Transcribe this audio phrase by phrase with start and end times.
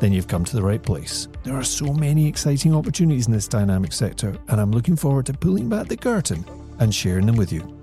[0.00, 1.28] then you've come to the right place.
[1.42, 5.32] There are so many exciting opportunities in this dynamic sector, and I'm looking forward to
[5.32, 6.44] pulling back the curtain
[6.78, 7.77] and sharing them with you.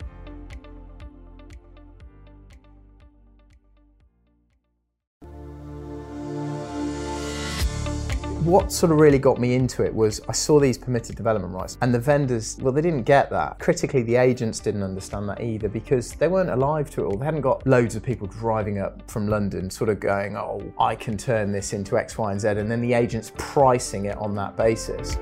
[8.45, 11.79] What sort of really got me into it was I saw these permitted development rights,
[11.81, 13.57] and the vendors, well, they didn't get that.
[13.57, 17.17] Critically, the agents didn't understand that either because they weren't alive to it all.
[17.17, 20.93] They hadn't got loads of people driving up from London, sort of going, oh, I
[20.93, 24.35] can turn this into X, Y, and Z, and then the agents pricing it on
[24.35, 25.15] that basis.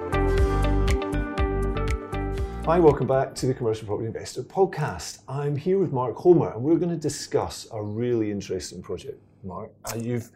[2.65, 5.19] Hi, welcome back to the Commercial Property Investor Podcast.
[5.29, 9.17] I'm here with Mark Homer, and we're going to discuss a really interesting project.
[9.45, 10.29] Mark, uh, you've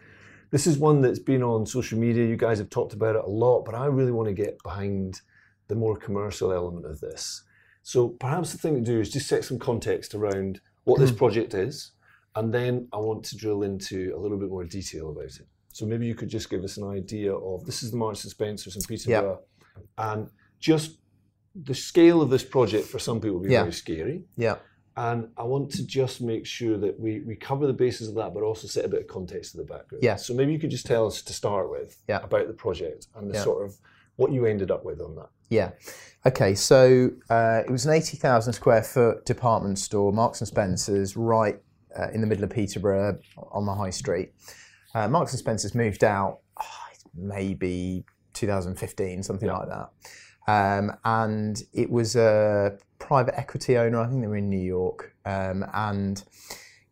[0.52, 2.26] this is one that's been on social media.
[2.26, 5.22] You guys have talked about it a lot, but I really want to get behind
[5.68, 7.44] the more commercial element of this.
[7.84, 11.18] So perhaps the thing to do is just set some context around what this hmm.
[11.18, 11.92] project is,
[12.36, 15.48] and then I want to drill into a little bit more detail about it.
[15.74, 18.76] So maybe you could just give us an idea of this is the and Spencers
[18.76, 19.42] in Peterborough,
[19.98, 20.98] and just
[21.56, 23.62] the scale of this project for some people will be Yeah.
[23.64, 24.24] very scary.
[24.38, 24.58] Yeah.
[24.98, 28.34] And I want to just make sure that we, we cover the basis of that,
[28.34, 30.04] but also set a bit of context to the background.
[30.04, 30.16] Yeah.
[30.16, 32.20] So maybe you could just tell us to start with Yeah.
[32.24, 33.44] about the project and the Yeah.
[33.44, 33.76] sort of
[34.16, 35.30] what you ended up with on that.
[35.50, 35.72] Yeah.
[36.26, 41.62] Okay, so uh, it was an 80,000 square foot department store, Marks and Spencer's, right
[41.98, 43.20] uh, in the middle of Peterborough
[43.52, 44.34] on the high street.
[44.96, 48.04] Uh, Marks and Spencer's moved out ah, maybe
[48.34, 49.58] 2015, something Yeah.
[49.58, 49.90] like that.
[50.48, 55.14] Um, and it was a private equity owner, I think they were in New York.
[55.26, 56.24] Um, and,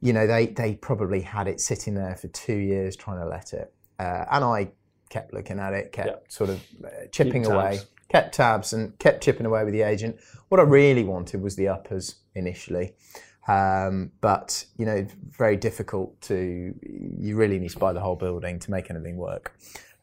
[0.02, 3.54] you know, they, they probably had it sitting there for two years trying to let
[3.54, 3.74] it.
[3.98, 4.72] Uh, and I
[5.10, 6.16] kept looking at it, kept Yeah.
[6.28, 7.86] sort of uh, chipping away tabs.
[8.10, 10.18] kept tabs and kept chipping away with the agent.
[10.50, 12.94] What I really wanted was the uppers initially.
[13.48, 16.74] Um, but you know, very difficult to.
[16.82, 19.56] You really need to buy the whole building to make anything work.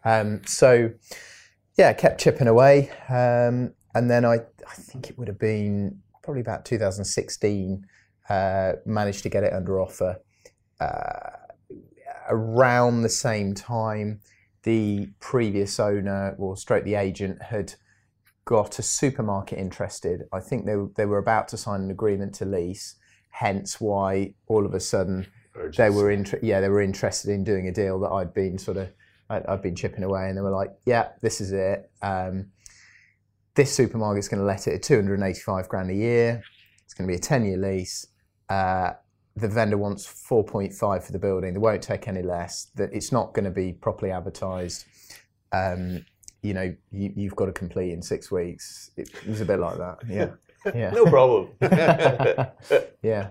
[0.05, 0.93] Um, so,
[1.77, 6.41] yeah, kept chipping away, um, and then I, I think it would have been probably
[6.41, 7.87] about 2016.
[8.29, 10.17] Uh, managed to get it under offer.
[10.81, 11.31] Uh,
[12.29, 14.21] around the same time,
[14.63, 17.75] the previous owner, or stroke the agent, had
[18.45, 20.23] got a supermarket interested.
[20.33, 22.97] I think they, they were about to sign an agreement to lease,
[23.31, 25.27] hence why all of a sudden
[25.77, 28.77] they were inter- yeah they were interested in doing a deal that I'd been sort
[28.77, 28.89] of
[29.33, 31.91] I'd, I'd been chipping away, and they were like, yeah, this is it.
[32.03, 32.49] Um,
[33.55, 36.43] this supermarket's going to let it at 285 grand a year.
[36.85, 38.07] It's going to be a 10 year lease.
[38.49, 38.93] Uh,
[39.37, 41.55] the vendor wants 4.5 for the building.
[41.55, 42.69] They won't take any less.
[42.75, 44.85] That it's not going to be properly advertised.
[45.53, 46.05] Um,
[46.43, 48.91] you know, you, you've got to complete in six weeks.
[48.97, 49.99] It was a bit like that.
[50.09, 50.31] Yeah.
[50.77, 50.93] Yeah.
[50.93, 51.49] No problem.
[53.03, 53.31] yeah.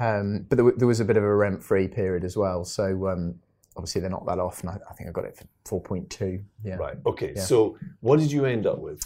[0.00, 2.64] Um, but there, there was a bit of a rent free period as well.
[2.64, 3.36] So um,
[3.76, 4.60] obviously they're not that off.
[4.60, 6.42] And I, I think I got it for 4.2.
[6.64, 6.76] Yeah.
[6.76, 6.96] right.
[7.06, 7.32] Okay.
[7.36, 7.42] Yeah.
[7.42, 9.00] So what did you end up with?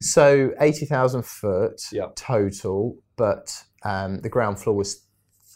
[0.00, 2.08] So 80,000 foot Yeah.
[2.16, 3.52] total, but
[3.82, 5.04] um, the ground floor was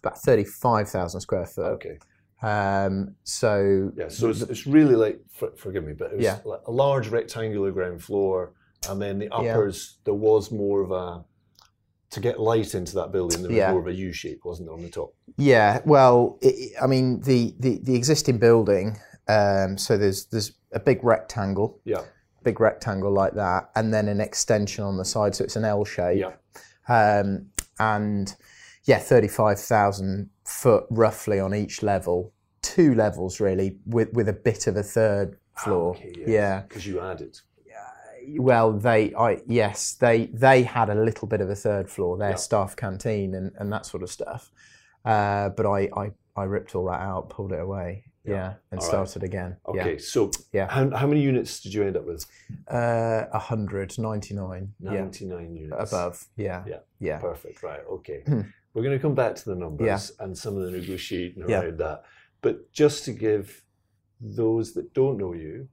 [0.02, 1.72] about 35,000 square foot.
[1.74, 1.98] Okay.
[2.42, 4.08] Um, so Yeah.
[4.08, 6.38] So it's, it's really like, for, forgive me, but it was Yeah.
[6.44, 8.54] like a large rectangular ground floor,
[8.88, 9.52] and then the Yeah.
[9.52, 9.98] uppers.
[10.04, 11.22] There was more of a
[12.10, 13.42] to get light into that building.
[13.42, 13.70] There was Yeah.
[13.70, 15.14] more of a U shape, wasn't there, on the top?
[15.36, 18.98] Yeah, well, it, I mean, the, the, the existing building,
[19.28, 22.02] um, so there's there's a big rectangle, Yeah.
[22.42, 25.84] big rectangle like that, and then an extension on the side, so it's an L
[25.84, 26.18] shape.
[26.18, 26.32] Yeah.
[26.88, 27.46] Um,
[27.78, 28.34] and
[28.84, 32.32] yeah, 35,000 foot roughly on each level,
[32.62, 35.90] two levels really, with, with a bit of a third floor.
[35.94, 36.62] Okay, yeah.
[36.62, 37.38] Because you added.
[38.38, 42.30] Well, they, I yes, they they had a little bit of a third floor, their
[42.30, 42.36] Yeah.
[42.36, 44.50] staff canteen and, and that sort of stuff.
[45.04, 48.32] Uh, but I, I I ripped all that out, pulled it away, Yeah.
[48.34, 48.88] yeah, and All right.
[49.08, 49.56] started again.
[49.66, 49.98] Okay.
[49.98, 50.68] So Yeah.
[50.68, 52.24] how, how many units did you end up with?
[52.70, 55.92] yeah, uh, 100, 99, yeah, units.
[55.92, 56.78] above, yeah, Yeah.
[57.00, 57.62] yeah, Perfect.
[57.62, 57.80] Right.
[57.90, 58.22] Okay.
[58.26, 58.42] Hmm.
[58.74, 59.86] We're going to come back to the numbers
[60.18, 60.24] Yeah.
[60.24, 61.62] and some of the negotiating Yeah.
[61.62, 62.04] around that.
[62.42, 63.64] But just to give
[64.20, 65.68] those that don't know you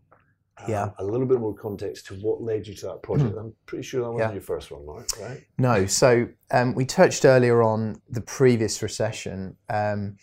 [0.63, 0.89] um, Yeah.
[0.99, 3.35] a little bit more context to what led you to that project.
[3.37, 4.29] I'm pretty sure that wasn't Hmm.
[4.29, 4.33] Yeah.
[4.33, 5.43] your first one, Mark, right?
[5.57, 9.57] No, so um, we touched earlier on the previous recession.
[9.69, 10.17] Um,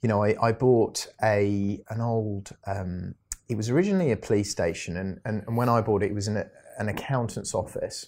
[0.00, 2.50] you know, I, I bought a an old.
[2.66, 3.14] Um,
[3.48, 6.26] it was originally a police station, and, and, and when I bought it, it was
[6.28, 6.44] an,
[6.78, 8.06] an accountant's office.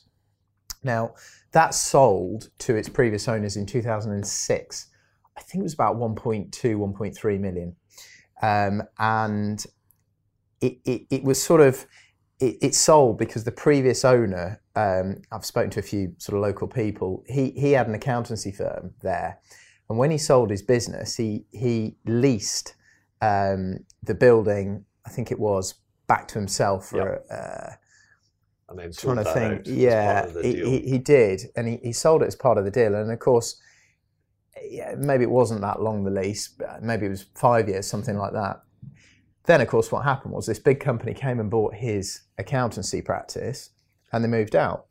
[0.83, 1.15] Now,
[1.53, 4.87] that sold to its previous owners in 2006.
[5.37, 7.77] I think it was about 1.2, 1.3 million.
[8.43, 9.65] Um, and
[10.61, 11.87] it, it, it, was sort of,
[12.41, 16.43] it, it, sold because the previous owner, um, I've spoken to a few sort of
[16.43, 19.39] local people, he, he had an accountancy firm there.
[19.89, 22.75] And when he sold his business, he, he leased
[23.21, 25.75] um, the building, I think it was,
[26.07, 27.27] back to himself for Yep.
[27.31, 27.71] uh,
[28.69, 29.63] And then trying to think.
[29.67, 30.67] Yeah, part of the he, deal.
[30.67, 32.95] he, he did, and he, he sold it as part of the deal.
[32.95, 33.61] And of course,
[34.63, 38.33] yeah, maybe it wasn't that long the lease, maybe it was five years, something like
[38.33, 38.63] that.
[39.47, 43.71] Then, of course, what happened was this big company came and bought his accountancy practice,
[44.13, 44.87] and they moved out.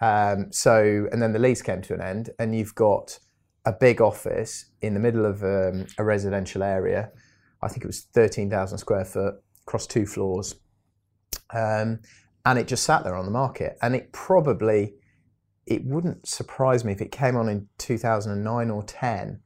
[0.00, 3.18] Um, so, and then the lease came to an end, and you've got
[3.64, 7.10] a big office in the middle of um, a residential area.
[7.62, 9.34] I think it was thirteen thousand square foot
[9.66, 10.54] across two floors,
[11.52, 12.00] um,
[12.44, 13.76] and it just sat there on the market.
[13.82, 14.94] And it probably,
[15.66, 19.40] it wouldn't surprise me if it came on in two thousand and nine or ten,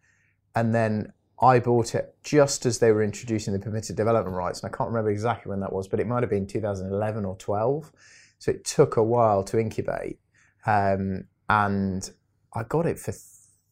[0.54, 4.72] and then I bought it just as they were introducing the permitted development rights, and
[4.72, 7.92] I can't remember exactly when that was, but it might have been 2011 or 12.
[8.38, 10.18] So it took a while to incubate,
[10.66, 12.10] um, and
[12.54, 13.12] I got it for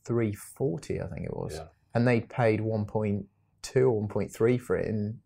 [0.05, 1.65] 340, I think it was, Yeah.
[1.95, 5.21] and they paid 1.2 or 1.3 for it in.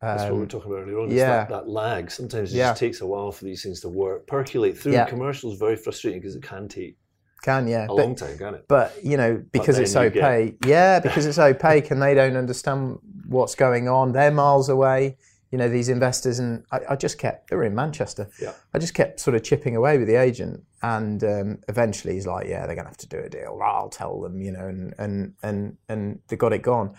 [0.00, 1.06] That's what we were Um, talking about earlier on.
[1.06, 1.28] It's yeah.
[1.44, 2.10] that, that lag.
[2.10, 2.70] Sometimes it Yeah.
[2.70, 4.92] just takes a while for these things to work, percolate through.
[4.92, 5.06] Yeah.
[5.06, 6.98] Commercial is very frustrating because it can take
[7.44, 8.64] can yeah, a but, long time, can it?
[8.68, 12.36] but you know because it's you get- opaque, yeah, because it's opaque and they don't
[12.36, 12.98] understand
[13.28, 14.12] what's going on.
[14.12, 15.18] They're miles away.
[15.50, 17.50] You know these investors, and I, I just kept.
[17.50, 18.28] They were in Manchester.
[18.40, 18.54] Yeah.
[18.72, 22.48] I just kept sort of chipping away with the agent, and um, eventually he's like,
[22.48, 23.60] "Yeah, they're gonna have to do a deal.
[23.62, 26.96] I'll tell them," you know, and and and and they got it gone.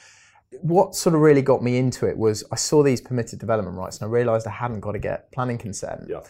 [0.62, 3.98] What sort of really got me into it was I saw these permitted development rights,
[3.98, 6.06] and I realised I hadn't got to get planning consent.
[6.08, 6.22] Yeah.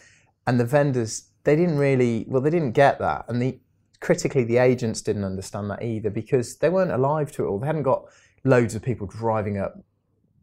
[0.48, 3.60] And the vendors, they didn't really, well, they didn't get that, and the
[4.00, 7.58] critically, the agents didn't understand that either because they weren't alive to it all.
[7.58, 8.04] They hadn't got
[8.44, 9.74] loads of people driving up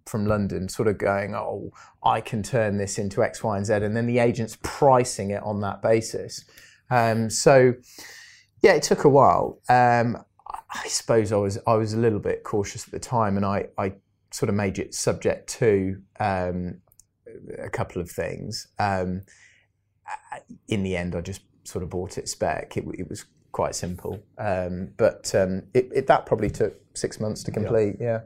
[0.06, 1.72] from London, sort of going, "Oh,
[2.04, 5.42] I can turn this into X, Y, and Z," and then the agents pricing it
[5.44, 6.44] on that basis.
[6.90, 7.74] Um, so,
[8.62, 9.60] yeah, it took a while.
[9.70, 10.18] Um,
[10.74, 13.68] I suppose I was I was a little bit cautious at the time, and I,
[13.78, 13.94] I
[14.32, 16.82] sort of made it subject to um,
[17.60, 18.68] a couple of things.
[18.80, 19.22] Um,
[20.68, 22.76] in the end, I just sort of bought it spec.
[22.76, 27.42] It, it was quite simple, um, but um, it, it, that probably took six months
[27.44, 27.96] to complete.
[28.02, 28.22] Yeah.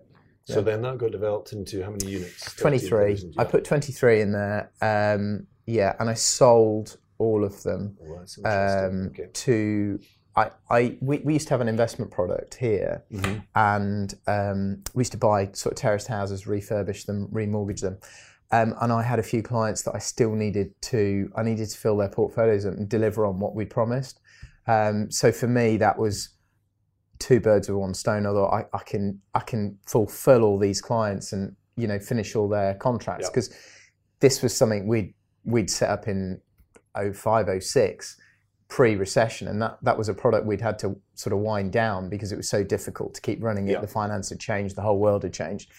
[0.45, 2.55] So then that got developed into how many units?
[2.55, 2.89] 23.
[3.17, 4.71] 13,000, I put 23 in there.
[4.81, 9.27] Um, yeah, and I sold all of them Oh, um, okay.
[9.31, 9.99] to.
[10.37, 13.39] I, I we, we used to have an investment product here, Mm-hmm.
[13.55, 17.97] and um, we used to buy sort of terraced houses, refurbish them, remortgage them.
[18.51, 21.29] Um, and I had a few clients that I still needed to.
[21.35, 24.21] I needed to fill their portfolios and deliver on what we promised.
[24.67, 26.29] Um, so for me, that was
[27.19, 28.25] two birds with one stone.
[28.25, 32.47] Although I, I can I can fulfill all these clients and you know finish all
[32.49, 33.29] their contracts Yeah.
[33.31, 33.53] because
[34.19, 35.13] this was something we'd
[35.45, 36.41] we'd set up in
[37.13, 38.17] 05, 06
[38.69, 42.33] pre-recession and that, that was a product we'd had to sort of wind down because
[42.33, 43.79] it was so difficult to keep running it Yeah.
[43.81, 45.71] the finance had changed the whole world had changed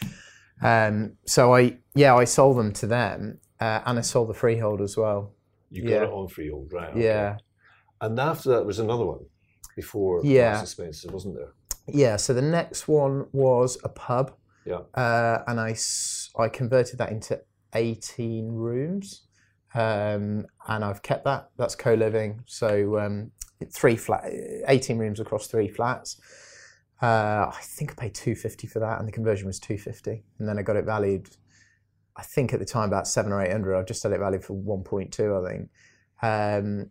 [0.63, 4.81] um, so i yeah i sold them to them uh, and i sold the freehold
[4.81, 5.33] as well
[5.71, 6.03] You got yeah.
[6.05, 6.91] it on freehold, right?
[6.91, 7.01] okay.
[8.01, 9.27] And after that was another one
[9.77, 10.63] before Yeah.
[10.65, 11.53] Spencer, wasn't there?
[11.91, 14.33] yeah so the next one was a pub
[14.67, 14.81] Yeah.
[14.95, 15.75] uh, and I,
[16.39, 17.41] I converted that into
[17.75, 19.23] 18 rooms
[19.75, 21.51] um, and I've kept that.
[21.57, 22.43] That's co-living.
[22.47, 23.31] So um,
[23.73, 24.25] three flat,
[24.67, 26.21] 18 rooms across three flats.
[27.03, 30.25] Uh, I think I paid 250 for that, and the conversion was 250.
[30.39, 31.29] And then I got it valued.
[32.17, 33.77] I think at the time about seven or eight hundred.
[33.79, 35.47] I just had it valued for 1.2.
[35.47, 35.71] I think.
[36.23, 36.91] Um,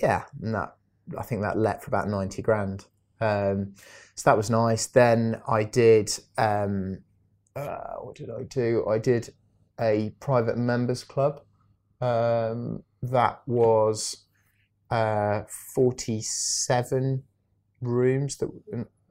[0.00, 0.76] yeah, and that
[1.18, 2.86] I think that let for about 90 grand.
[3.20, 3.74] Um,
[4.14, 4.86] so that was nice.
[4.86, 6.10] Then I did.
[6.36, 6.98] Um,
[7.56, 8.86] uh, what did I do?
[8.88, 9.34] I did
[9.80, 11.40] a private members club.
[12.00, 14.24] Um, that was
[14.90, 15.42] uh,
[15.74, 17.22] 47
[17.80, 18.48] rooms that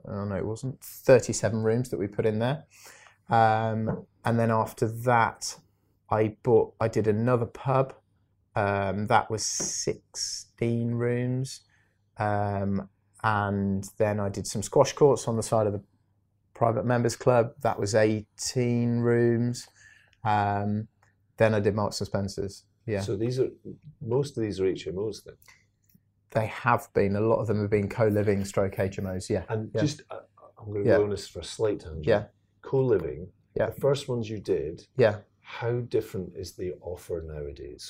[0.08, 2.66] oh no it wasn't 37 rooms that we put in there
[3.30, 5.56] um, and then after that
[6.10, 7.94] i bought i did another pub
[8.62, 11.62] um, that was 16 rooms
[12.18, 12.90] um,
[13.24, 15.84] and then i did some squash courts on the side of the
[16.54, 19.68] private members club that was 18 rooms
[20.24, 20.88] um,
[21.38, 23.50] then i did marks and spencers yeah So these are
[24.02, 25.36] most of these are HMOs then.
[26.32, 29.82] they have been a lot of them have been co-living stroke hmos yeah And Yeah.
[29.82, 30.20] just uh,
[30.60, 30.98] I'm going to Yeah.
[30.98, 32.06] go on this for a slight tangent.
[32.08, 32.24] Yeah.
[32.64, 33.28] Co-living.
[33.56, 33.68] Yeah.
[33.72, 34.76] The first ones you did.
[34.98, 35.16] yeah
[35.60, 37.86] How different is the offer nowadays?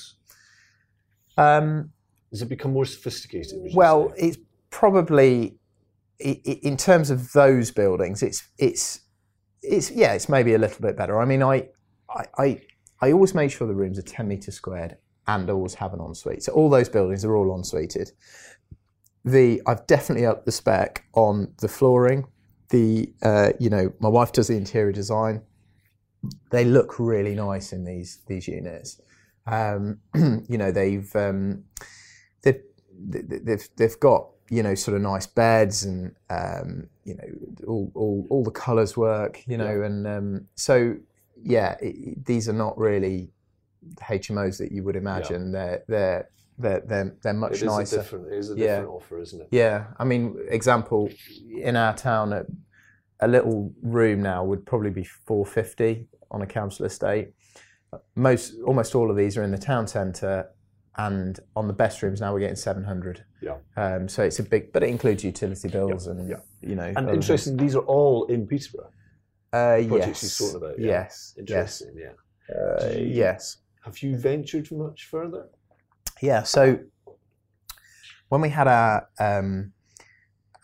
[1.38, 1.90] Um,
[2.30, 3.58] Has it become more sophisticated?
[3.74, 4.36] Well, it's
[4.70, 5.58] probably
[6.20, 9.00] in terms of those buildings, it's it's
[9.62, 11.20] it's yeah, it's maybe a little bit better.
[11.20, 11.68] I mean, I
[12.10, 12.60] I I,
[13.00, 16.42] I always make sure the rooms are ten meters squared and always have an ensuite.
[16.42, 18.10] So all those buildings are all ensuited.
[19.24, 22.26] The I've definitely upped the spec on the flooring.
[22.70, 25.42] The uh, you know my wife does the interior design.
[26.50, 29.00] They look really nice in these these units.
[29.50, 30.00] Um,
[30.48, 31.64] you know they've um,
[32.42, 32.60] they've
[33.08, 37.90] they- they've they've got you know sort of nice beds and um, you know all,
[37.94, 40.96] all all the colours work you know and um, so
[41.42, 43.30] yeah it, it- these are not really
[44.02, 46.28] HMOs that you would imagine they're they're
[46.58, 48.26] they're they're, they're It much is a nicer different.
[48.32, 48.66] It is a Yeah.
[48.66, 49.48] different offer, isn't it?
[49.50, 51.08] yeah I mean example
[51.62, 52.44] in our town a,
[53.20, 57.28] a little room now would probably be 450 on a council estate
[58.14, 60.48] most almost all of these are in the town centre
[60.96, 63.56] and on the best rooms now we're getting 700 Yeah.
[63.76, 66.36] um, so it's a big but it includes utility bills and yeah.
[66.60, 67.24] you know And other things.
[67.24, 68.90] interesting, these are all in Peterborough.
[69.52, 70.86] uh, projects yes you're talking about, yeah.
[70.86, 72.56] yes yes Interesting, yeah.
[72.56, 75.48] uh, you- yes Have you ventured much further?
[76.20, 76.42] Yeah.
[76.42, 76.80] So
[78.28, 79.72] when we had our um,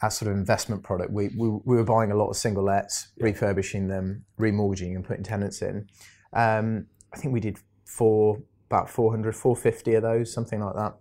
[0.03, 3.09] our sort of investment product, we, we we were buying a lot of single lets,
[3.19, 5.87] refurbishing them, remortgaging, and putting tenants in.
[6.35, 10.95] Um, I think we did four about 400, 450 of those, something like that.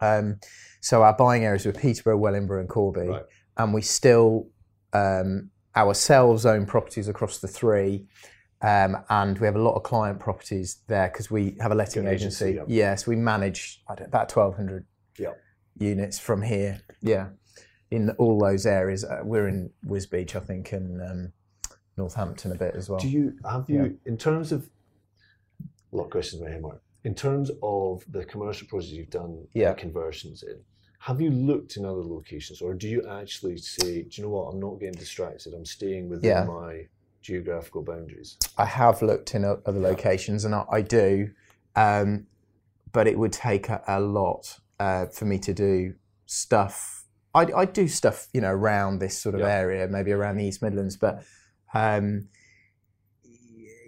[0.00, 0.40] Um,
[0.80, 3.22] so our buying areas were Peterborough, Wellingborough, and Corby, Right.
[3.56, 4.48] and we still
[4.92, 8.06] um, ourselves own properties across the three.
[8.60, 12.06] Um, and we have a lot of client properties there because we have a letting
[12.06, 12.72] An agency, agency.
[12.74, 12.86] yeah.
[12.90, 14.84] Yes, we manage about twelve hundred
[15.16, 15.34] Yeah.
[15.78, 16.80] units from here.
[17.00, 17.28] Yeah,
[17.92, 19.04] in all those areas.
[19.04, 21.32] Uh, we're in Wisbech, I think, and um,
[21.96, 22.98] Northampton a bit as well.
[22.98, 24.68] Do you have you in terms of
[25.92, 26.82] a lot of questions about Mark.
[27.04, 29.74] In terms of the commercial projects you've done Yeah.
[29.74, 30.58] conversions in,
[31.00, 34.52] have you looked in other locations or do you actually say, do you know what,
[34.52, 36.44] I'm not getting distracted, I'm staying within Yeah.
[36.44, 36.88] my
[37.22, 38.36] geographical boundaries?
[38.56, 41.30] I have looked in other locations, and I, I do,
[41.76, 42.26] um,
[42.92, 45.94] but it would take a, a lot uh, for me to do
[46.26, 47.06] stuff.
[47.34, 49.48] I, I do stuff, you know, around this sort of Yeah.
[49.54, 51.22] area, maybe around the East Midlands, but
[51.74, 52.28] um,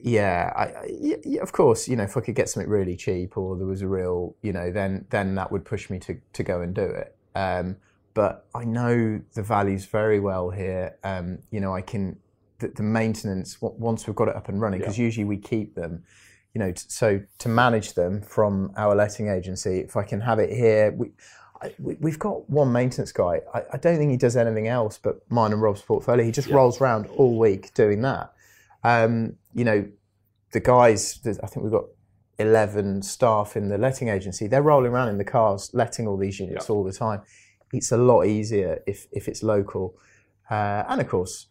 [0.02, 2.96] yeah, I, I, yeah, yeah, of course, you know, if I could get something really
[2.96, 6.20] cheap or there was a real, you know, then then that would push me to
[6.32, 7.16] to go and do it.
[7.34, 7.76] Um,
[8.14, 10.96] but I know the values very well here.
[11.04, 12.16] Um, you know, I can
[12.58, 16.02] the, the maintenance once we've got it up and running because usually we keep them.
[16.54, 20.38] You know, t- so to manage them from our letting agency, if I can have
[20.38, 21.12] it here, we.
[21.62, 23.42] I, we- We've got one maintenance guy.
[23.54, 26.24] I, I don't think he does anything else but mine and Rob's portfolio.
[26.24, 28.32] He just rolls around all week doing that.
[28.84, 29.86] Um, you know,
[30.52, 31.84] the guys, I think we've got
[32.38, 34.46] 11 staff in the letting agency.
[34.46, 36.74] They're rolling around in the cars, letting all these units Yeah.
[36.74, 37.22] all the time.
[37.72, 39.94] It's a lot easier if, if it's local.
[40.50, 41.46] Uh, and of course,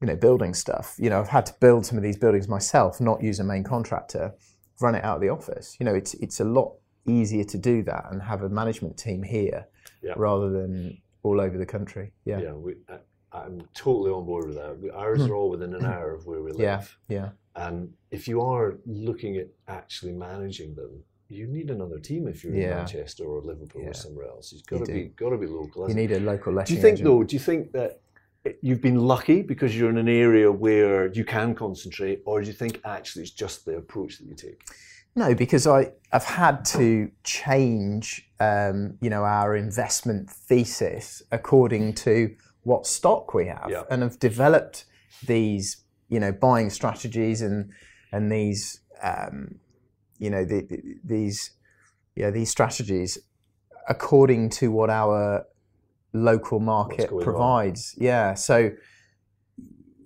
[0.00, 0.94] you know, building stuff.
[0.98, 3.64] You know, I've had to build some of these buildings myself, not use a main
[3.64, 4.32] contractor,
[4.80, 5.76] run it out of the office.
[5.80, 6.74] You know, it's, it's a lot
[7.06, 9.66] easier to do that and have a management team here
[10.02, 10.12] Yeah.
[10.16, 12.12] rather than all over the country.
[12.24, 12.38] Yeah.
[12.40, 12.98] Yeah, we, I,
[13.32, 14.90] I'm totally on board with that.
[14.94, 16.96] Ours are all within an hour of where we live.
[17.08, 17.12] Hmm.
[17.12, 17.18] Yeah.
[17.20, 17.28] Yeah.
[17.56, 22.54] And if you are looking at actually managing them, you need another team if you're
[22.54, 23.90] in Manchester or Liverpool Yeah.
[23.90, 24.52] or somewhere else.
[24.52, 24.98] You've got You to do.
[25.02, 25.82] be got to be local.
[25.82, 26.08] You hasn't it?
[26.08, 27.04] need a local do you think agent.
[27.06, 27.22] though?
[27.24, 28.00] Do you think that
[28.62, 32.52] you've been lucky because you're in an area where you can concentrate, or do you
[32.54, 34.62] think actually it's just the approach that you take?
[35.16, 42.34] No, because I, I've had to change, um, you know, our investment thesis according to
[42.62, 43.82] what stock we have, Yeah.
[43.90, 44.84] and have developed
[45.26, 47.70] these, you know, buying strategies and
[48.12, 49.56] and these, um,
[50.18, 51.50] you know, the, the, these,
[52.16, 53.18] yeah, these strategies
[53.88, 55.46] according to what our
[56.12, 57.24] local market going on.
[57.24, 57.94] provides.
[57.98, 58.70] Yeah, so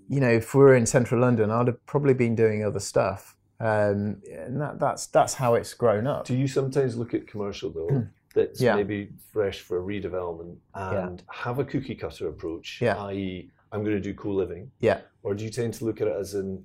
[0.09, 3.35] you know, if we were in central London, I'd have probably been doing other stuff.
[3.61, 6.27] Um, and that, that's that's how it's grown up.
[6.27, 8.61] Do you sometimes look at commercial though that's.
[8.61, 8.77] Yeah.
[8.77, 12.97] maybe fresh for redevelopment and have a cookie cutter approach, Yeah.
[13.07, 16.17] i.e., I'm going to do co-living, Yeah, or do you tend to look at it
[16.19, 16.65] as in,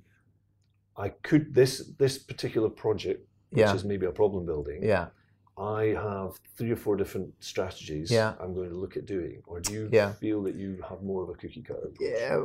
[0.96, 3.74] I could this this particular project, which Yeah.
[3.74, 5.06] is maybe a problem building, yeah,
[5.56, 8.34] I have three or four different strategies Yeah.
[8.40, 10.12] I'm going to look at doing, or do you Yeah.
[10.14, 11.88] feel that you have more of a cookie cutter?
[11.88, 11.96] approach?
[12.00, 12.38] yeah.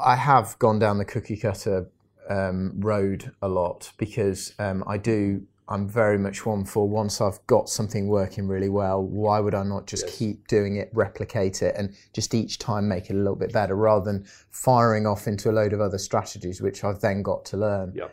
[0.00, 1.90] I have gone down the cookie cutter
[2.30, 5.42] um, road a lot because um, I do.
[5.68, 9.62] I'm very much one for once I've got something working really well, why would I
[9.62, 10.18] not just Yes.
[10.18, 13.74] keep doing it, replicate it, and just each time make it a little bit better
[13.74, 17.56] rather than firing off into a load of other strategies which I've then got to
[17.56, 17.92] learn.
[17.94, 18.08] Yeah.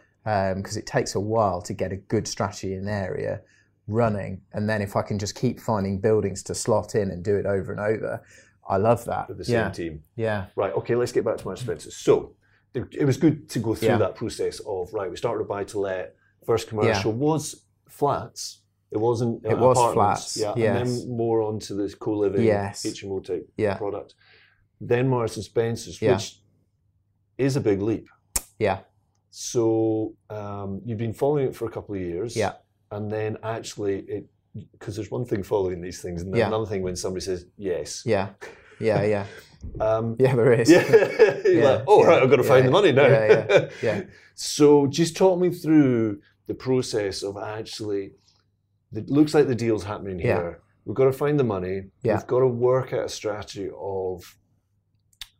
[0.53, 3.41] because um, it takes a while to get a good strategy in an area
[3.87, 4.41] running.
[4.53, 7.45] And then if I can just keep finding buildings to slot in and do it
[7.45, 8.21] over and over,
[8.67, 9.27] I love that.
[9.27, 9.69] with the same yeah.
[9.71, 10.03] team.
[10.15, 10.45] Yeah.
[10.55, 10.71] Right.
[10.73, 10.95] Okay.
[10.95, 11.97] Let's get back to my expenses.
[11.97, 12.33] So
[12.73, 13.97] it, was good to go through Yeah.
[13.97, 15.09] that process of right.
[15.09, 16.15] We started a buy to let.
[16.45, 18.61] First commercial was flats.
[18.91, 19.45] It wasn't.
[19.45, 20.33] uh, It was apartments.
[20.33, 20.53] flats, Yeah.
[20.55, 20.81] yes.
[20.81, 22.83] And then more onto this co-living Yes.
[22.85, 23.75] HMO type Yeah.
[23.77, 24.15] product.
[24.81, 26.13] Then Marks and Spencers, Yeah.
[26.13, 26.41] which
[27.37, 28.07] is a big leap.
[28.59, 28.79] Yeah.
[29.29, 32.35] So um, you've been following it for a couple of years.
[32.35, 32.53] Yeah.
[32.91, 34.25] And then actually it
[34.73, 36.47] because there's one thing following these things, and then Yeah.
[36.47, 38.03] another thing when somebody says yes.
[38.05, 38.29] Yeah.
[38.79, 39.03] Yeah.
[39.03, 39.25] Yeah.
[39.79, 40.35] Um, Yeah.
[40.35, 40.69] There is.
[40.69, 40.81] yeah.
[41.45, 43.07] Yeah, like, oh, yeah, right, I've got to find yeah, the money now.
[43.07, 44.01] yeah, yeah, yeah.
[44.33, 46.19] so just talk me through
[46.51, 48.03] the process of actually,
[48.93, 50.25] it looks like the deal's happening Yeah.
[50.39, 50.59] here.
[50.85, 51.77] We've got to find the money.
[52.03, 52.15] Yeah.
[52.17, 54.15] We've got to work out a strategy of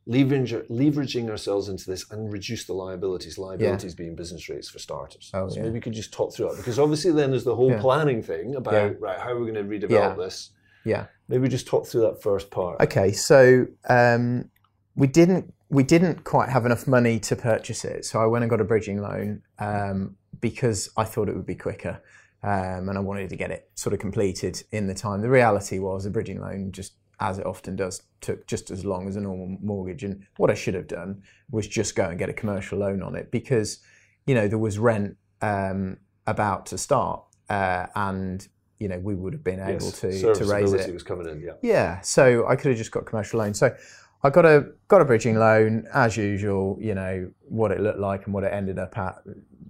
[0.07, 3.37] leveraging, leveraging ourselves into this and reduce the liabilities.
[3.37, 5.29] Liabilities being business rates for starters.
[5.33, 5.63] Oh, so yeah.
[5.63, 7.81] maybe we could just talk through that because obviously then there's the whole Yeah.
[7.81, 8.93] planning thing about, Yeah.
[8.99, 10.15] right, how are we going to redevelop Yeah.
[10.15, 10.51] this?
[10.85, 11.05] Yeah.
[11.27, 12.79] Maybe we just talk through that first part.
[12.81, 14.49] Okay, so um,
[14.95, 18.49] we didn't we didn't quite have enough money to purchase it, so I went and
[18.49, 22.01] got a bridging loan um, because I thought it would be quicker,
[22.43, 25.21] um, and I wanted to get it sort of completed in the time.
[25.21, 29.07] The reality was a bridging loan just as it often does took just as long
[29.07, 31.21] as a normal mortgage, and what I should have done
[31.51, 33.79] was just go and get a commercial loan on it because
[34.25, 38.47] you know there was rent um, about to start, uh, and
[38.79, 39.99] you know we would have been able Yes.
[40.01, 41.53] to to raise it was coming in, yeah.
[41.61, 43.53] yeah, so I could have just got commercial loan.
[43.53, 43.75] So
[44.23, 46.77] I got a got a bridging loan as usual.
[46.81, 49.15] You know what it looked like and what it ended up at,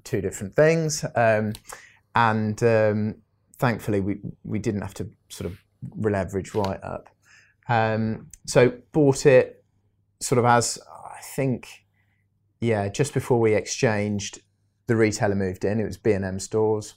[0.04, 1.06] two different things.
[1.16, 1.54] Um,
[2.16, 3.16] and um,
[3.58, 5.60] thankfully, we we didn't have to sort of
[5.96, 7.10] leverage right up.
[7.70, 9.64] Um, so bought it
[10.20, 11.86] sort of as I think,
[12.60, 14.42] yeah, just before we exchanged,
[14.88, 15.80] the retailer moved in.
[15.80, 16.96] It was B and M stores.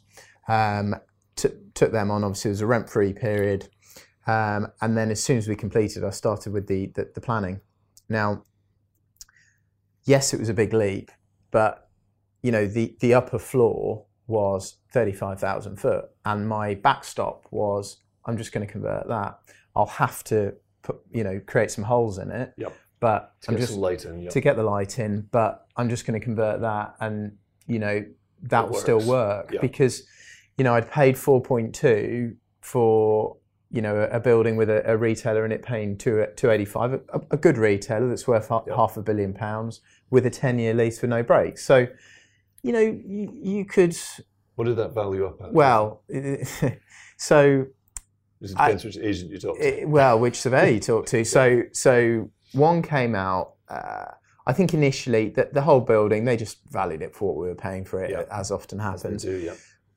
[0.49, 0.96] Um,
[1.37, 2.25] t- took them on.
[2.25, 3.68] Obviously, it was a rent free period.
[4.26, 7.60] Um, and then as soon as we completed, I started with the, the, the planning.
[8.08, 8.45] Now,
[10.04, 11.10] yes, it was a big leap,
[11.50, 11.83] but
[12.45, 18.52] you know the, the upper floor was 35,000 foot and my backstop was I'm just
[18.52, 19.39] going to convert that.
[19.76, 22.52] I'll have to put, you know, create some holes in it.
[22.57, 22.73] Yep.
[23.00, 24.30] But To I'm get just light in, yeah.
[24.30, 28.04] to get the light in, but I'm just going to convert that, and you know
[28.52, 29.61] that It will still work Yeah.
[29.61, 30.07] because
[30.59, 33.37] you know I'd paid 4.2 for
[33.71, 37.00] you know a, building with a, a retailer and it paying two 285, a,
[37.33, 38.76] a good retailer that's worth Yeah.
[38.76, 39.80] half a billion pounds
[40.11, 41.65] with a 10 year lease with no breaks.
[41.65, 41.87] So
[42.64, 43.96] you know you, you could
[44.56, 45.52] What did that value up at?
[45.52, 46.02] well
[47.16, 47.66] so
[48.40, 49.82] It I- which agent you talk to.
[49.82, 51.24] it, well, which surveyor you talk to.
[51.36, 53.54] So, so one came out.
[53.68, 54.06] Uh,
[54.46, 57.54] I think initially that the whole building they just valued it for what we were
[57.54, 58.24] paying for it, Yeah.
[58.30, 59.22] as often They happens.
[59.22, 59.54] do, yeah.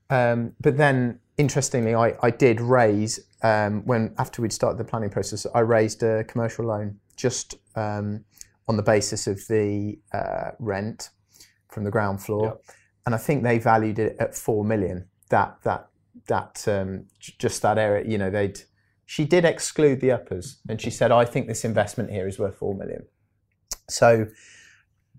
[0.10, 5.10] Um, but then, interestingly, I, I did raise um, when after we'd started the planning
[5.10, 8.24] process, I raised a commercial loan just um,
[8.70, 11.10] on the basis of the uh, rent
[11.78, 12.60] from the ground floor,
[13.06, 15.06] and I think they valued it at four million.
[15.30, 15.90] That that
[16.26, 18.60] that um, just that area, you know, they'd.
[19.06, 22.58] She did exclude the uppers, and she said, "I think this investment here is worth
[22.58, 23.06] four million.
[23.88, 24.26] So,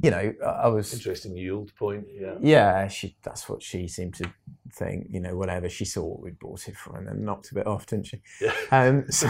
[0.02, 2.34] you know, I was Interesting yield point, yeah.
[2.40, 4.30] yeah, she that's what she seemed to
[4.72, 5.68] think, you know, whatever.
[5.68, 8.20] She saw what we'd bought it for and then knocked a bit off, didn't she?
[8.40, 8.52] Yeah.
[8.70, 9.28] Um, so,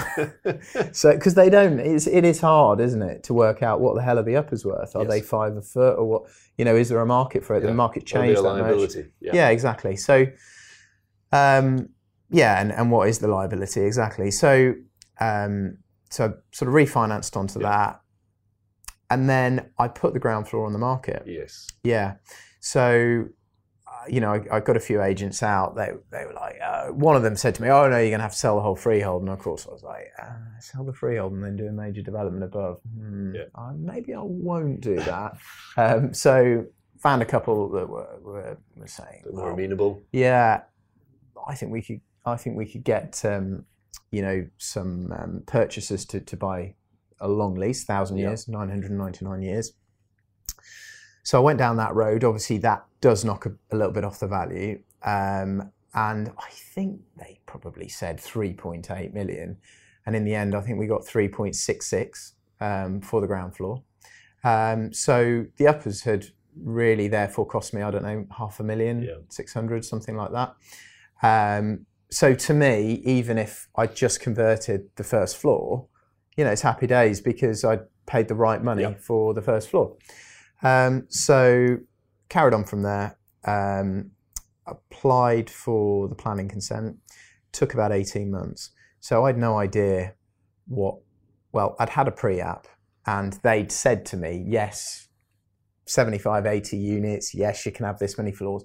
[0.92, 4.02] so because they don't, it's, it is hard, isn't it, to work out what the
[4.02, 4.94] hell are the uppers worth?
[4.94, 5.11] Are Yes.
[5.11, 6.22] they five a foot or what?
[6.59, 7.62] You know, is there a market for it?
[7.62, 7.68] Yeah.
[7.70, 8.62] The market changed the that much.
[8.62, 9.07] liability.
[9.20, 9.33] Yeah.
[9.35, 9.96] Yeah, exactly.
[9.96, 10.26] So,
[11.33, 11.88] um,
[12.31, 14.31] yeah, and, and what is the liability exactly?
[14.31, 14.74] So,
[15.20, 15.78] um,
[16.11, 17.68] so sort of refinanced onto Yeah.
[17.70, 18.00] that,
[19.11, 21.23] and then I put the ground floor on the market.
[21.27, 21.66] Yes.
[21.83, 22.14] Yeah.
[22.61, 23.25] So,
[23.87, 25.77] uh, you know, I, I got a few agents out.
[25.77, 28.18] They they were like, uh, one of them said to me, "Oh no, you're going
[28.18, 30.85] to have to sell the whole freehold." And of course, I was like, uh, "Sell
[30.85, 33.73] the freehold and then do a major development above." Hmm, Yeah.
[33.77, 35.38] maybe I won't do that.
[35.77, 36.66] um, so,
[37.01, 40.03] found a couple that were were, were saying, more "Well, amenable.
[40.12, 40.62] yeah,
[41.47, 42.01] I think we could.
[42.27, 43.64] I think we could get um,
[44.11, 46.75] you know some um, purchasers to, to buy
[47.20, 48.28] a long lease, thousand Yeah.
[48.28, 49.72] years, nine hundred and ninety nine years.
[51.22, 52.24] So I went down that road.
[52.24, 57.00] Obviously, that does knock a, a little bit off the value, um, and I think
[57.18, 59.59] they probably said three point eight million,
[60.07, 63.26] and in the end, I think we got three point six six um, for the
[63.26, 63.83] ground floor.
[64.44, 66.26] Um, so the uppers had
[66.61, 69.16] really therefore cost me I don't know half a million, Yeah.
[69.28, 70.54] six hundred, something like that.
[71.22, 75.87] Um, so to me, even if I just converted the first floor,
[76.38, 78.94] you know, it's happy days because I paid the right money Yeah.
[78.94, 79.96] for the first floor.
[80.62, 81.79] Um, so
[82.29, 83.18] carried on from there.
[83.44, 84.12] Um,
[84.66, 86.96] applied for the planning consent.
[87.51, 88.70] Took about eighteen months.
[89.01, 90.14] So I had no idea
[90.68, 90.98] what.
[91.51, 92.66] Well, I'd had a pre-app,
[93.07, 95.09] and they'd said to me, "Yes,
[95.87, 97.35] 75, 80 units.
[97.35, 98.64] Yes, you can have this many floors."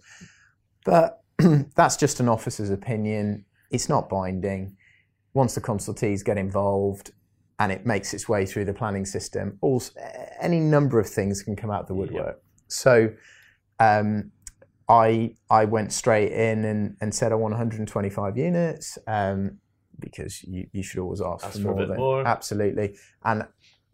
[0.86, 1.23] But
[1.75, 3.45] that's just an officer's opinion.
[3.71, 4.75] It's not binding.
[5.33, 7.12] Once the consultees get involved
[7.63, 9.93] and it makes its way through the planning system, also,
[10.41, 12.41] any number of things can come out of the woodwork.
[12.67, 13.13] So
[13.80, 14.32] um,
[14.89, 19.60] I I went straight in and, and said I want 125 units um,
[19.97, 22.28] because you, you should always ask, for more bit than more.
[22.28, 22.97] absolutely.
[23.23, 23.47] And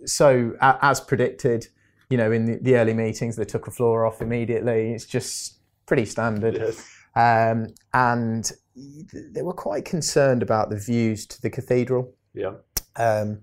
[0.05, 1.67] so a, as predicted,
[2.09, 4.93] you know, in the, the early meetings, they took a floor off immediately.
[4.93, 6.55] It's just pretty standard.
[6.55, 6.89] Yes.
[7.15, 8.51] Um, and
[9.13, 12.15] they were quite concerned about the views to the cathedral.
[12.33, 12.53] Yeah.
[12.99, 13.41] Um,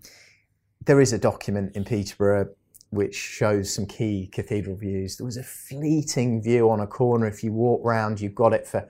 [0.84, 2.50] there is a document in Peterborough
[2.90, 5.16] which shows some key cathedral views.
[5.16, 7.26] There was a fleeting view on a corner.
[7.26, 8.88] If you walk round, you've got it for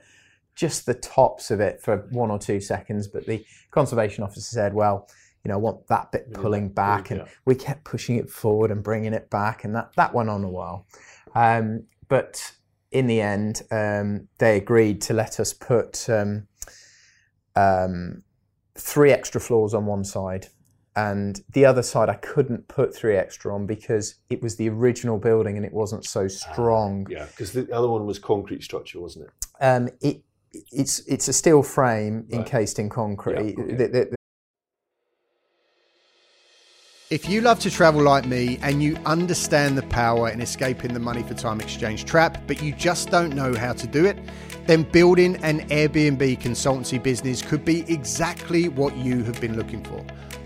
[0.55, 3.07] just the tops of it for one or two seconds.
[3.07, 5.09] But the conservation officer said, well,
[5.43, 7.11] you know, I want that bit pulling back.
[7.11, 9.63] And we kept pushing it forward and bringing it back.
[9.63, 10.85] And that, that went on a while.
[11.33, 12.51] Um, but
[12.91, 16.47] in the end, um, they agreed to let us put um,
[17.55, 18.23] um,
[18.77, 20.47] three extra floors on one side.
[20.97, 25.19] And the other side, I couldn't put three extra on because it was the original
[25.19, 27.05] building and it wasn't so strong.
[27.07, 29.31] Yeah, because the other one was concrete structure, wasn't it?
[29.63, 30.23] Um, it,
[30.71, 32.39] it's it's a steel frame Right.
[32.39, 33.35] encased in concrete.
[33.55, 33.75] Yeah, okay.
[33.75, 34.15] The- the-
[37.11, 40.99] If you love to travel like me and you understand the power in escaping the
[40.99, 44.17] money for time exchange trap, but you just don't know how to do it,
[44.65, 50.03] then building an Airbnb consultancy business could be exactly what you have been looking for.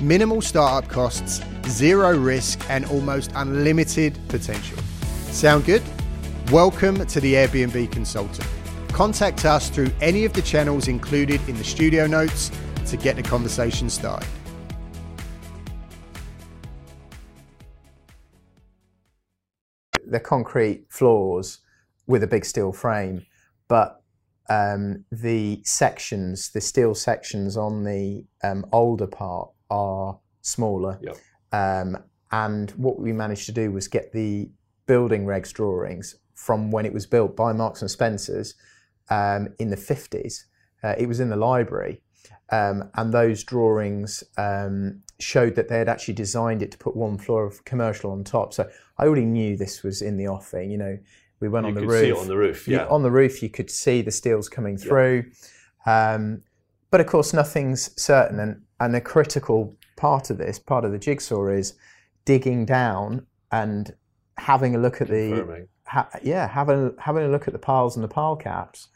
[0.00, 4.78] Minimal startup costs, zero risk, and almost unlimited potential.
[5.30, 5.82] Sound good?
[6.50, 8.48] Welcome to the Airbnb Consultant.
[8.88, 12.50] Contact us through any of the channels included in the studio notes
[12.86, 14.26] to get the conversation started.
[20.10, 21.60] they're concrete floors
[22.06, 23.24] with a big steel frame,
[23.68, 24.02] but
[24.48, 30.98] um, the sections, the steel sections on the um, older part are smaller.
[31.02, 31.16] Yep.
[31.52, 31.96] Um,
[32.32, 34.50] and what we managed to do was get the
[34.86, 38.54] building regs drawings from when it was built by Marks and Spencers
[39.10, 40.44] um, in the 50s.
[40.82, 42.02] Uh, it was in the library.
[42.52, 47.18] Um, and those drawings um, showed that they had actually designed it to put one
[47.18, 48.52] floor of commercial on top.
[48.52, 50.70] So I already knew this was in the offing.
[50.70, 50.98] You know,
[51.40, 51.90] we went You on the roof.
[52.06, 52.68] You could see it on the roof.
[52.68, 52.86] You- Yeah.
[52.86, 55.24] on the roof, you could see the steels coming through.
[55.86, 56.42] Um,
[56.90, 58.40] but of course, nothing's certain.
[58.40, 61.74] And, and a critical part of this, part of the jigsaw, is
[62.24, 63.94] digging down and
[64.38, 68.02] having a look at the ha- yeah, having having a look at the piles and
[68.02, 68.88] the pile caps,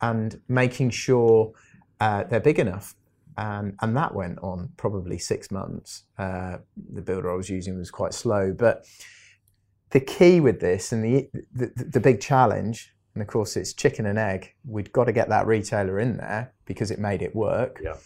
[0.00, 1.52] and making sure
[2.00, 2.94] uh, they're big enough.
[3.38, 6.04] And and that went on probably six months.
[6.18, 6.58] Uh,
[6.92, 8.84] the builder I was using was quite slow, but
[9.90, 14.04] the key with this and the, the the big challenge, and of course it's chicken
[14.06, 14.52] and egg.
[14.66, 17.80] We'd got to get that retailer in there because it made it work.
[17.82, 17.96] Yeah.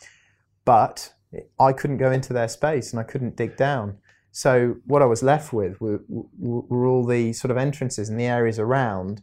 [0.67, 1.15] But
[1.59, 3.97] I couldn't go into their space and I couldn't dig down.
[4.33, 8.27] So what I was left with were, were, all the sort of entrances and the
[8.27, 9.23] areas around,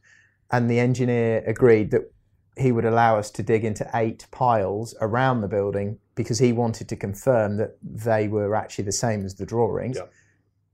[0.51, 2.11] and the engineer agreed that
[2.57, 6.89] he would allow us to dig into eight piles around the building because he wanted
[6.89, 10.05] to confirm that they were actually the same as the drawings Yeah.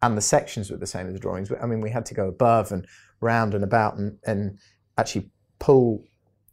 [0.01, 1.51] and the sections were the same as the drawings.
[1.62, 2.86] I mean, we had to go above and
[3.21, 4.58] round and about and, and
[4.97, 5.29] actually
[5.60, 6.03] pull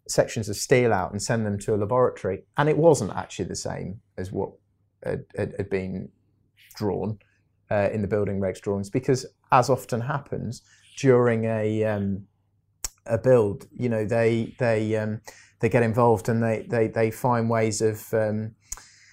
[0.09, 2.45] sections of steel out and send them to a laboratory.
[2.57, 4.51] And it wasn't actually the same as what
[5.05, 6.09] had, had, been
[6.77, 7.19] drawn
[7.71, 10.63] uh, in the building regs drawings because, as often happens
[10.99, 12.27] during a um,
[13.07, 15.21] a build, you know, they they um,
[15.61, 18.55] they get involved and they they, they find ways of um,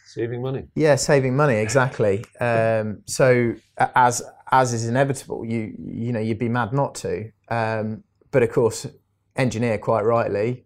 [0.06, 0.67] Saving money.
[0.75, 2.23] yeah, saving money exactly.
[2.39, 3.56] Um, so
[3.95, 7.32] as as is inevitable, you you know you'd be mad not to.
[7.49, 8.86] Um, but of course,
[9.36, 10.65] engineer quite rightly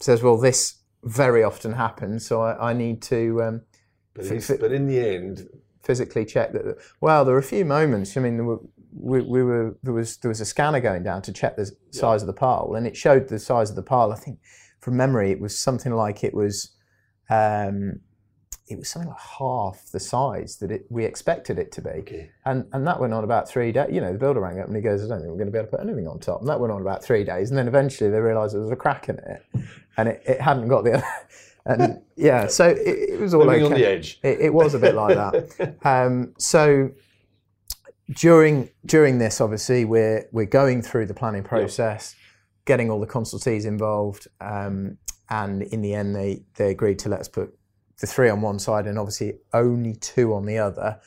[0.00, 3.62] says, well, this very often happens, so I, I need to um,
[4.14, 5.48] But, fi- but in the end,
[5.82, 6.78] physically check that.
[7.00, 8.16] Well, there were a few moments.
[8.16, 8.60] I mean, there were,
[8.92, 12.22] we, we were there was there was a scanner going down to check the size
[12.22, 14.12] of the pile, and it showed the size of the pile.
[14.12, 14.38] I think
[14.80, 16.70] from memory, it was something like it was.
[17.30, 18.00] Um,
[18.66, 21.90] it was something like half the size that it, we expected it to be.
[21.90, 22.30] Okay.
[22.46, 23.88] And and that went on about three days.
[23.92, 25.52] You know, the builder rang up and he goes, I don't think we're going to
[25.52, 26.40] be able to put anything on top.
[26.40, 27.50] And that went on about three days.
[27.50, 29.42] And then eventually they realised there was a crack in it,
[29.96, 31.02] and it, it hadn't got the.
[31.66, 33.74] and yeah, so it, it was all Living okay.
[33.74, 34.18] on the edge.
[34.22, 35.76] It, it was a bit like that.
[35.84, 36.90] Um, so
[38.10, 42.14] during during this, obviously, we're we're going through the planning process,
[42.64, 44.96] getting all the consultees involved, um,
[45.28, 47.54] and in the end, they they agreed to let us put
[48.00, 51.00] the three on one side and obviously only two on the other.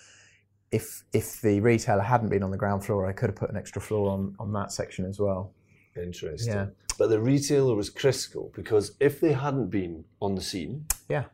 [0.71, 3.57] If if the retailer hadn't been on the ground floor, I could have put an
[3.57, 5.53] extra floor on on that section as well.
[5.95, 6.53] Interesting.
[6.53, 6.65] Yeah.
[6.97, 11.25] But the retailer was critical because if they hadn't been on the scene, Yeah.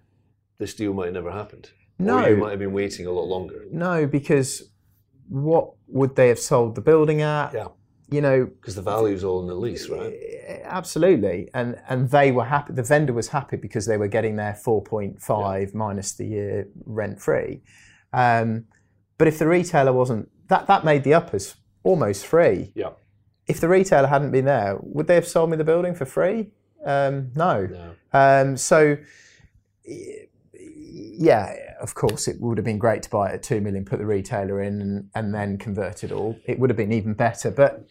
[0.58, 1.72] this deal might have never happened.
[2.00, 2.24] No.
[2.24, 3.66] Or you might have been waiting a lot longer.
[3.72, 4.70] No, because
[5.30, 7.54] what would they have sold the building at?
[7.54, 7.68] Yeah.
[8.10, 10.14] You know, Because the value's all in the lease, right?
[10.64, 12.74] Absolutely, and and they were happy.
[12.74, 16.68] The vendor was happy because they were getting their four point five minus the year
[16.86, 17.62] rent free.
[18.12, 18.66] Um,
[19.18, 22.72] but if the retailer wasn't, that that made the uppers almost free.
[22.76, 22.92] Yeah.
[23.48, 26.52] If the retailer hadn't been there, would they have sold me the building for free?
[26.86, 27.66] Um, no.
[27.66, 27.96] No.
[28.14, 28.98] Um, so,
[29.86, 34.00] yeah, of course, it would have been great to buy it at two million, put
[34.00, 36.36] the retailer in, and, and then convert it all.
[36.46, 37.52] It would have been even better.
[37.52, 37.88] But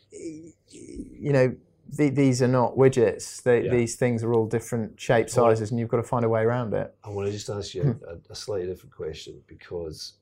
[0.71, 1.55] you know,
[1.95, 3.43] the, these are not widgets.
[3.43, 3.71] They, Yeah.
[3.71, 6.73] These things are all different shape sizes, and you've got to find a way around
[6.75, 6.95] it.
[7.05, 8.05] I want to just ask you Hmm.
[8.09, 10.15] a, a slightly different question because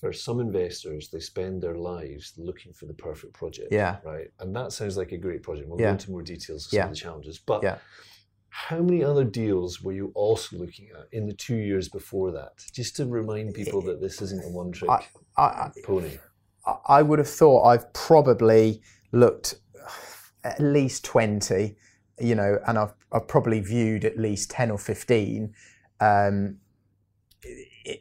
[0.00, 3.68] for some investors, they spend their lives looking for the perfect project.
[3.72, 3.96] Yeah.
[4.04, 4.28] Right.
[4.40, 5.68] And that sounds like a great project.
[5.68, 5.86] We'll Yeah.
[5.86, 6.84] go into more details of some Yeah.
[6.84, 7.38] of the challenges.
[7.38, 7.78] But Yeah.
[8.48, 12.52] How many other deals were you also looking at in the two years before that?
[12.72, 15.02] Just to remind people that this isn't a one trick I,
[15.36, 16.18] I, pony.
[16.86, 18.80] I- would have thought I've probably
[19.12, 19.56] looked
[20.44, 21.76] at least 20,
[22.20, 25.52] you know, and I've, I've probably viewed at least 10 or 15
[26.00, 26.56] um,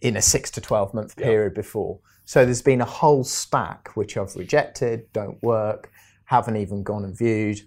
[0.01, 1.25] in a six to 12 month Yeah.
[1.25, 1.99] period before.
[2.25, 5.91] So there's been a whole stack which I've rejected, don't work,
[6.25, 7.60] haven't even gone and viewed.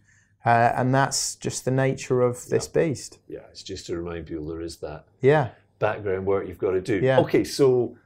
[0.45, 3.19] Uh, and that's just the nature of this beast.
[3.29, 3.41] Yeah.
[3.51, 7.01] It's just to remind people there is that Yeah, background work you've got to do.
[7.03, 7.21] Yeah.
[7.21, 7.45] Okay.
[7.45, 7.97] So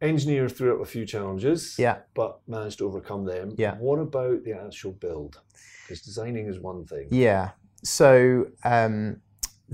[0.00, 1.76] engineer threw up a few challenges.
[1.78, 1.98] yeah.
[2.14, 3.54] but managed to overcome them.
[3.58, 3.74] Yeah.
[3.76, 5.40] What about the actual build?
[5.82, 7.08] Because designing is one thing.
[7.10, 7.50] Yeah.
[7.82, 9.20] So um,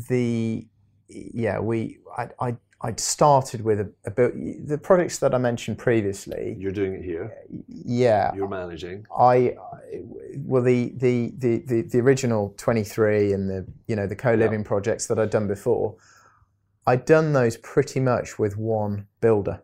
[0.09, 0.67] the
[1.09, 6.57] yeah we I I I'd started with a, a the projects that I mentioned previously.
[6.59, 7.35] You're doing it here.
[7.69, 8.35] Yeah.
[8.35, 9.07] You're managing.
[9.17, 10.03] I I-
[10.39, 15.07] well the the the the, the original 23 and the you know the co-living projects
[15.07, 15.97] that I'd done before.
[16.87, 19.63] I'd done those pretty much with one builder,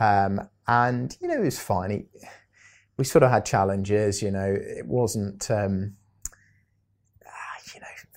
[0.00, 1.90] um, and you know it was fine.
[1.90, 2.06] It,
[2.96, 4.22] we sort of had challenges.
[4.22, 5.50] You know, it wasn't.
[5.50, 5.94] Um,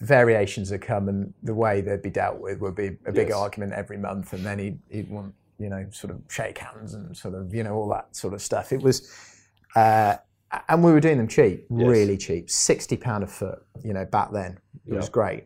[0.02, 3.38] variations would come, and the way they'd be dealt with would be a big Yes.
[3.38, 7.16] argument every month, and then he'd, he'd want you know sort of shake hands and
[7.16, 8.72] sort of you know all that sort of stuff.
[8.72, 9.10] It was.
[9.76, 10.18] Uh,
[10.68, 11.88] and we were doing them cheap, Yes.
[11.88, 13.60] really cheap, sixty pound a foot.
[13.84, 15.46] You know, back then it was great.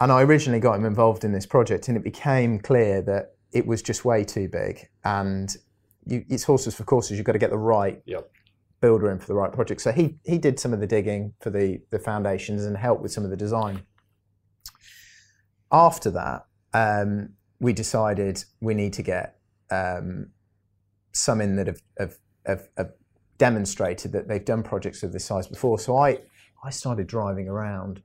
[0.00, 3.66] And I originally got him involved in this project, and it became clear that it
[3.66, 4.88] was just way too big.
[5.04, 5.54] And
[6.06, 7.16] you, it's horses for courses.
[7.16, 8.30] You've got to get the right Yep.
[8.80, 9.80] Builder in for the right project.
[9.80, 13.12] So he he did some of the digging for the the foundations and helped with
[13.12, 13.82] some of the design.
[15.70, 19.38] After that, um, we decided we need to get
[19.70, 20.30] um,
[21.12, 22.92] some in that have, have, have, have
[23.36, 25.78] demonstrated that they've done projects of this size before.
[25.78, 26.20] So I
[26.64, 28.02] I started driving around,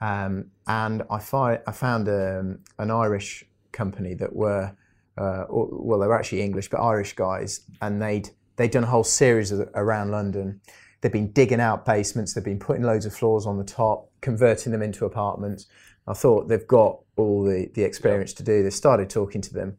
[0.00, 4.74] um, and I, fi- I found um, an Irish company that were
[5.18, 9.04] uh, well they were actually English but Irish guys, and they'd they'd done a whole
[9.04, 10.60] series of, around London.
[11.00, 12.34] They've been digging out basements.
[12.34, 15.66] They've been putting loads of floors on the top, converting them into apartments.
[16.06, 18.76] I thought they've got all the, the experience to do this.
[18.76, 19.78] Started talking to them,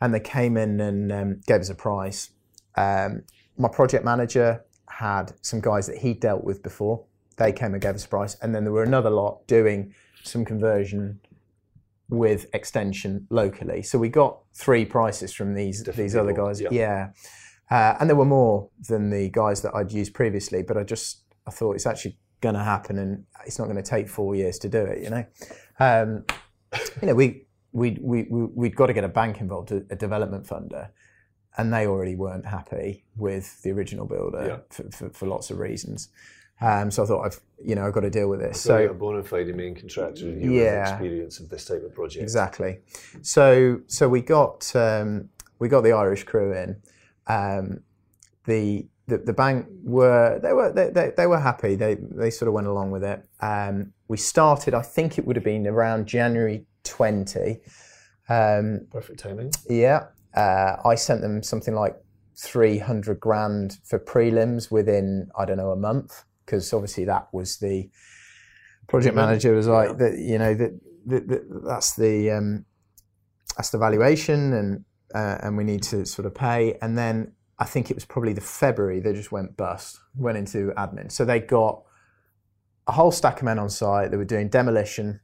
[0.00, 2.30] and they came in and um, gave us a price.
[2.76, 3.24] Um,
[3.58, 7.04] my project manager had some guys that he dealt with before.
[7.36, 10.44] They came and gave us a price, and then there were another lot doing some
[10.44, 11.20] conversion
[12.08, 13.82] with extension locally.
[13.82, 16.60] So we got three prices from these Different these other guys.
[16.60, 16.68] yeah.
[16.70, 17.08] Yeah,
[17.74, 20.62] uh, and there were more than the guys that I'd used previously.
[20.62, 23.90] But I just I thought it's actually going to happen, and it's not going to
[23.96, 25.02] take four years to do it.
[25.02, 25.24] You know,
[25.80, 26.24] um,
[27.00, 27.46] you know we.
[27.74, 30.90] We, we, we, we'd got to get a bank involved, a, development funder,
[31.56, 34.58] and they already weren't happy with the original builder Yeah.
[34.68, 36.10] for, for, for lots of reasons.
[36.60, 38.60] Um, so I thought I've you know I've got to deal with this.
[38.60, 40.84] So a bona fide main contractor and you Yeah.
[40.84, 42.22] have experience of this type of project.
[42.22, 42.80] exactly.
[43.22, 46.76] So so we got um, we got the Irish crew in.
[47.26, 47.82] Um,
[48.46, 51.74] the, the the bank were they were they, they, they were happy.
[51.74, 53.24] They they sort of went along with it.
[53.40, 54.74] Um, we started.
[54.74, 57.58] I think it would have been around January 20.
[58.28, 59.52] Um, Perfect timing.
[59.68, 61.96] yeah, uh, I sent them something like
[62.36, 67.88] 300 grand for prelims within I don't know a month because obviously that was the
[68.88, 70.72] project manager was like that you know that
[71.64, 72.64] that's the um,
[73.56, 77.64] that's the valuation and uh, and we need to sort of pay and then I
[77.64, 81.40] think it was probably the February they just went bust went into admin so they
[81.40, 81.82] got
[82.86, 85.20] a whole stack of men on site they were doing demolition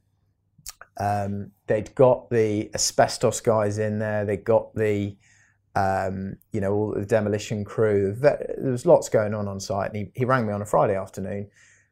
[0.99, 5.15] um, they'd got the asbestos guys in there they got the
[5.75, 8.15] um, you know, all the demolition crew.
[8.17, 9.93] There was lots going on on site.
[9.93, 11.49] And he, he rang me on a Friday afternoon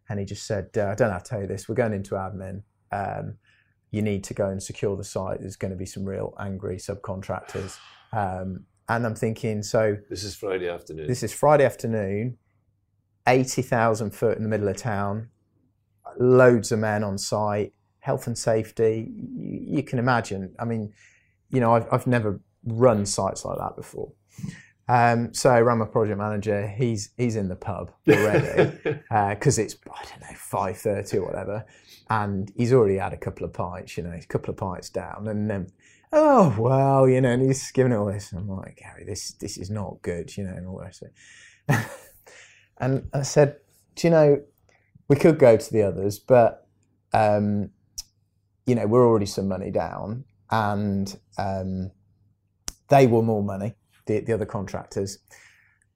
[0.10, 1.68] and he just said, uh, I don't how to tell you this.
[1.68, 2.64] We're going into admin.
[2.92, 3.36] Um,
[3.92, 5.40] you need to go and secure the site.
[5.40, 7.78] There's going to be some real angry subcontractors.
[8.12, 11.08] Um, and I'm thinking, so This is Friday afternoon.
[11.08, 12.38] this is Friday afternoon,
[13.28, 15.30] 80,000 foot in the middle of town,
[16.20, 19.12] loads of men on site, health and safety.
[19.16, 20.54] You, you can imagine.
[20.60, 20.94] I mean,
[21.50, 24.12] you know, I've, I've never run sites like that before.
[24.90, 26.68] Um, so I ran my project manager.
[26.68, 28.72] He's he's in the pub already
[29.10, 31.66] because uh, it's I don't know five thirty or whatever,
[32.10, 33.98] and he's already had a couple of pints.
[33.98, 35.68] You know, a couple of pints down, and then
[36.14, 38.32] oh well, you know, and he's giving it all this.
[38.32, 41.04] And I'm like, Gary, this this is not good, you know, and all the rest
[41.04, 41.86] of it.
[42.78, 43.58] and I said,
[43.96, 44.42] do you know,
[45.10, 46.68] we could go to the others, but
[47.14, 47.72] um,
[48.66, 51.92] you know, we're already some money down, and um,
[52.90, 53.76] they were more money,
[54.08, 55.20] the, the other contractors.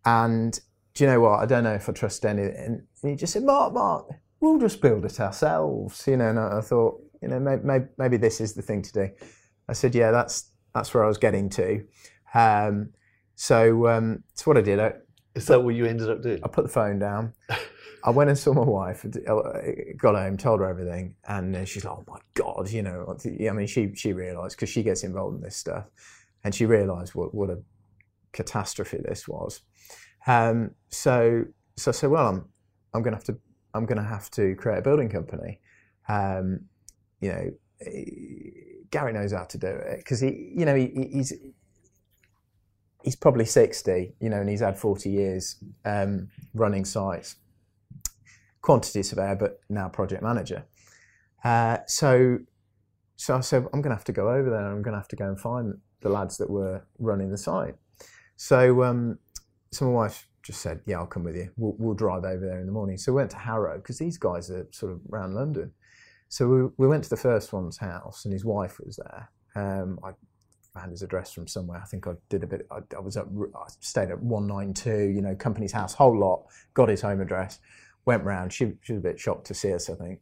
[0.05, 0.59] And
[0.93, 1.39] do you know what?
[1.39, 2.43] I don't know if I trust any.
[2.43, 4.07] And he just said, Mark, Mark,
[4.39, 6.05] we'll just build it ourselves.
[6.07, 8.91] You know, and I, I thought, you know, maybe, maybe, this is the thing to
[8.91, 9.09] do.
[9.69, 11.83] I said, yeah, that's that's where I was getting to.
[12.33, 12.91] Um,
[13.35, 14.79] so um, that's what I did.
[14.79, 14.93] I,
[15.35, 16.39] is that what you ended up doing?
[16.43, 17.33] I put the phone down.
[18.03, 19.05] I went and saw my wife,
[19.97, 23.15] got home, told her everything, and she's like, "Oh my god," you know.
[23.23, 25.85] I mean, she she realised because she gets involved in this stuff
[26.43, 27.59] and she realised what, what a
[28.33, 29.61] catastrophe this was.
[30.27, 31.45] Um, so
[31.77, 32.45] so I said, well, I'm
[32.93, 33.37] I'm going to have to
[33.73, 35.59] I'm going to have to create a building company.
[36.09, 36.61] Um,
[37.21, 37.51] you know,
[38.91, 41.33] Gary knows how to do it because he, you know, he, he's
[43.03, 47.35] he's probably sixty, you know, and he's had forty years um, running sites,
[48.61, 50.65] quantity surveyor, but now project manager.
[51.43, 52.39] Uh, so
[53.15, 54.65] so I said, I'm going to have to go over there.
[54.65, 57.37] and I'm going to have to go and find the lads that were running the
[57.37, 57.75] site.
[58.41, 59.19] So, um,
[59.71, 61.51] so my wife just said, "Yeah, I'll come with you.
[61.57, 64.17] We'll, we'll drive over there in the morning." So we went to Harrow because these
[64.17, 65.71] guys are sort of around London.
[66.27, 69.29] So we, we went to the first one's house, and his wife was there.
[69.55, 70.13] Um, I
[70.73, 71.79] found his address from somewhere.
[71.83, 72.65] I think I did a bit.
[72.71, 75.03] I, I was at, I stayed at one nine two.
[75.15, 76.45] You know, Companies House, whole lot.
[76.73, 77.59] Got his home address.
[78.05, 78.51] Went round.
[78.51, 80.19] She, she was a bit shocked to see us, I think,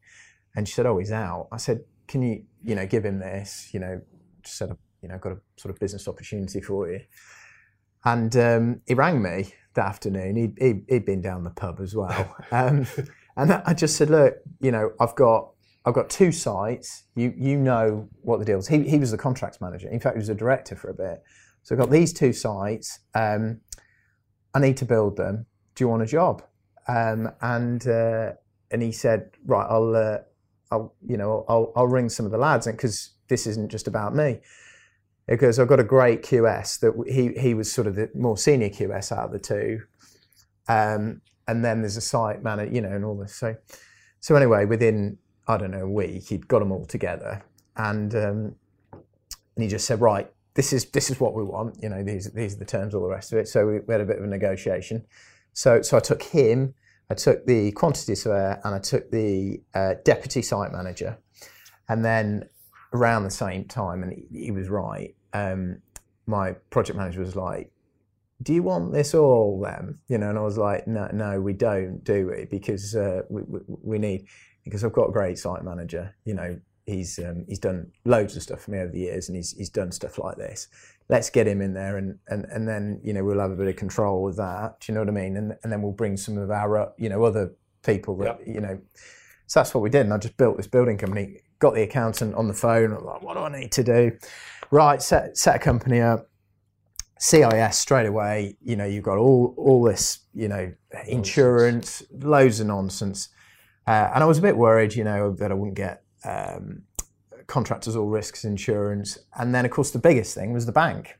[0.57, 3.69] and she said, "Oh, he's out." I said, "Can you, you know, give him this?
[3.71, 4.01] You know,
[4.43, 6.99] set up you know, got a sort of business opportunity for you.
[8.05, 10.35] And um, he rang me that afternoon.
[10.35, 10.57] He'd,
[10.87, 12.35] he, had been down the pub as well.
[12.51, 12.87] Um,
[13.37, 15.51] and I just said, look, you know, I've got
[15.85, 17.03] I've got two sites.
[17.15, 18.67] You you know what the deal is.
[18.67, 19.87] He, he was the contracts manager.
[19.87, 21.23] In fact, he was a director for a bit.
[21.63, 22.99] So I've got these two sites.
[23.15, 23.61] Um,
[24.53, 25.45] I need to build them.
[25.75, 26.43] Do you want a job?
[26.89, 28.33] Um, and uh,
[28.71, 30.17] and he said, right, I'll uh,
[30.69, 34.13] I'll you know I'll I'll ring some of the lads, because this isn't just about
[34.13, 34.41] me
[35.29, 38.69] because I've got a great QS that he he was sort of the more senior
[38.69, 39.83] QS out of the two,
[40.67, 43.35] um, and then there's a site manager, you know, and all this.
[43.35, 43.55] So
[44.19, 47.43] so anyway, within I don't know a week, he'd got them all together,
[47.77, 48.55] and um,
[48.91, 52.31] and he just said, right, this is this is what we want, you know, these
[52.31, 53.47] these are the terms, all the rest of it.
[53.47, 55.05] So we, we had a bit of a negotiation.
[55.53, 56.73] So so I took him,
[57.11, 61.19] I took the quantity surveyor, and I took the uh, deputy site manager,
[61.87, 62.49] and then
[62.93, 65.81] around the same time, and he, he was right um,
[66.25, 67.71] my project manager was like,
[68.41, 71.53] "Do you want this all then?" You know, and I was like, "No, no, we
[71.53, 72.45] don't do we?
[72.45, 74.27] because uh, we, we, we need
[74.63, 76.15] because I've got a great site manager.
[76.25, 79.35] You know, he's um, he's done loads of stuff for me over the years, and
[79.35, 80.67] he's he's done stuff like this.
[81.07, 83.67] Let's get him in there, and and and then you know we'll have a bit
[83.67, 84.79] of control with that.
[84.79, 85.37] Do you know what I mean?
[85.37, 87.53] And and then we'll bring some of our you know other
[87.83, 88.41] people that yep.
[88.47, 88.79] you know.
[89.47, 91.41] So that's what we did, and I just built this building company.
[91.59, 92.93] Got the accountant on the phone.
[92.93, 94.17] I'm like, what do I need to do?
[94.71, 96.29] Right, set, set a company up,
[97.19, 98.55] CIS straight away.
[98.61, 100.71] You know, you've got all all this, you know,
[101.07, 103.29] insurance, loads of nonsense,
[103.87, 106.83] uh, and I was a bit worried, you know, that I wouldn't get um,
[107.47, 109.17] contractors all risks insurance.
[109.37, 111.17] And then, of course, the biggest thing was the bank.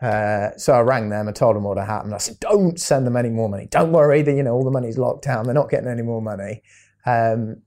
[0.00, 1.26] Uh, so I rang them.
[1.26, 2.14] I told them what had happened.
[2.14, 3.66] I said, "Don't send them any more money.
[3.70, 4.22] Don't worry.
[4.22, 5.46] That you know all the money's locked down.
[5.46, 6.62] They're not getting any more money."
[7.06, 7.62] Um,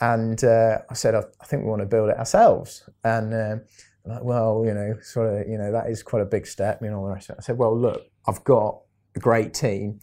[0.00, 2.88] and uh, I said, I, I, think we want to build it ourselves.
[3.02, 3.56] And uh,
[4.06, 6.90] like, well, you know, sort of, you know, that is quite a big step, you
[6.90, 7.06] know.
[7.08, 8.80] I said, well, look, I've got
[9.16, 10.00] a great team.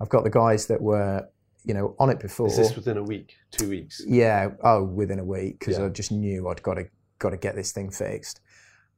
[0.00, 1.28] I've got the guys that were,
[1.64, 2.48] you know, on it before.
[2.48, 4.02] Is this within a week, two weeks?
[4.06, 4.50] Yeah.
[4.64, 5.84] Oh, within a week because yeah.
[5.84, 6.86] I just knew I'd got to
[7.18, 8.40] got to get this thing fixed.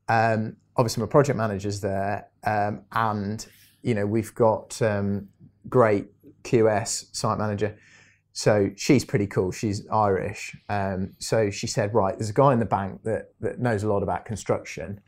[0.09, 3.45] Um, obviously, my project manager's there, um, and
[3.83, 5.29] you know, we've got um,
[5.69, 6.07] great
[6.43, 7.77] QS site manager.
[8.35, 9.53] So she's pretty cool.
[9.53, 10.57] She's Irish.
[10.69, 13.89] Um, so she said, right, there's a guy in the bank that, that knows a
[13.89, 15.01] lot about construction.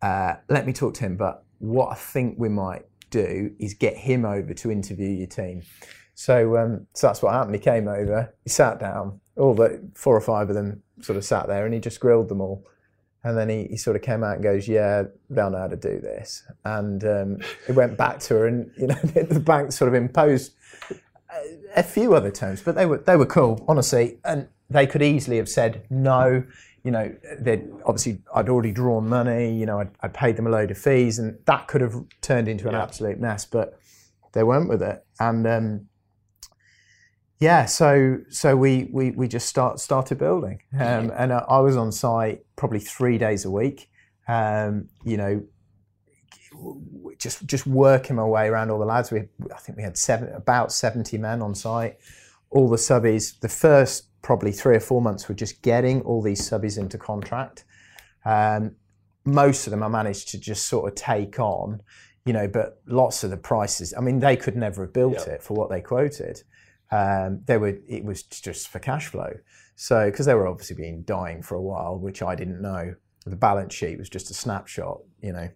[0.00, 1.16] Uh, let me talk to him.
[1.16, 5.62] But what I think we might do is get him over to interview your team.
[6.14, 7.56] So, um, so that's what happened.
[7.56, 11.24] He came over, he sat down, all the four or five of them sort of
[11.24, 12.64] sat there and he just grilled them all.
[13.24, 15.76] And then he, he sort of came out and goes, "Yeah, they'll know how to
[15.76, 19.88] do this." And um, he went back to her, and you know, the bank sort
[19.88, 20.54] of imposed
[21.76, 25.36] a, few other terms, but they were they were cool, honestly, and they could easily
[25.36, 26.44] have said no.
[26.82, 29.54] You know, they obviously I'd already drawn money.
[29.54, 32.48] You know, I'd, I'd, paid them a load of fees, and that could have turned
[32.48, 32.82] into an yeah.
[32.82, 33.44] absolute mess.
[33.44, 33.78] But
[34.32, 35.86] they went with it, and um,
[37.38, 41.76] yeah, so so we we, we just start started building, um, and I, I was
[41.76, 43.90] on site probably three days a week.
[44.28, 45.42] Um, you know,
[47.18, 49.10] just just working my way around all the lads.
[49.10, 49.20] We
[49.54, 51.98] I think we had seven about seventy men on site,
[52.50, 53.38] all the subbies.
[53.40, 57.64] The first probably three or four months were just getting all these subbies into contract.
[58.24, 58.76] Um,
[59.24, 61.80] most of them I managed to just sort of take on,
[62.24, 63.94] you know, but lots of the prices.
[63.96, 66.42] I mean, they could never have built it for what they quoted.
[66.90, 69.32] Um, they were it was just for cash flow.
[69.76, 72.94] So because they were obviously been dying for a while, which I didn't know.
[73.26, 75.48] The balance sheet was just a snapshot, you know,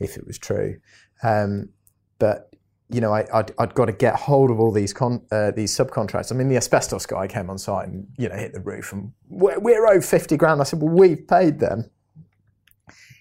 [0.00, 0.78] if it was true.
[1.22, 1.70] Um,
[2.18, 2.54] but
[2.90, 5.76] you know, I, would I'd got to get hold of all these con, uh, these
[5.76, 6.32] subcontractors.
[6.32, 9.12] I mean, the asbestos guy came on site and you know hit the roof, and
[9.28, 10.60] we're, we're owed fifty grand.
[10.60, 11.90] I said, well, we've paid them.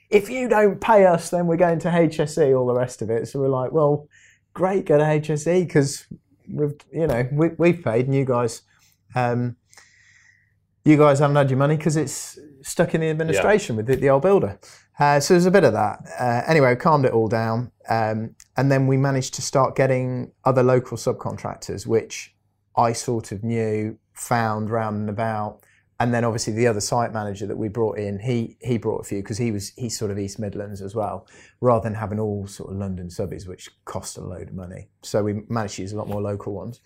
[0.10, 2.58] If you don't pay us, then we're going to HSE.
[2.58, 3.28] All the rest of it.
[3.28, 4.08] So we're like, well,
[4.54, 6.06] great, go to HSE because
[6.52, 8.64] we've you know we, we've paid, and you guys,
[9.16, 9.56] um,
[10.84, 13.78] you guys haven't had your money because it's stuck in the administration yeah.
[13.78, 14.60] with the, the, old builder.
[15.00, 16.00] Uh, so there's a bit of that.
[16.20, 20.32] Uh, anyway, we calmed it all down, um, and then we managed to start getting
[20.46, 22.36] other local subcontractors, which
[22.78, 25.60] I sort of knew, found round and about.
[26.00, 29.04] And then obviously the other site manager that we brought in, he he brought a
[29.04, 31.28] few because he was he's sort of East Midlands as well,
[31.62, 34.90] rather than having all sort of London subbies, which cost a load of money.
[35.02, 36.82] So we managed to use a lot more local ones.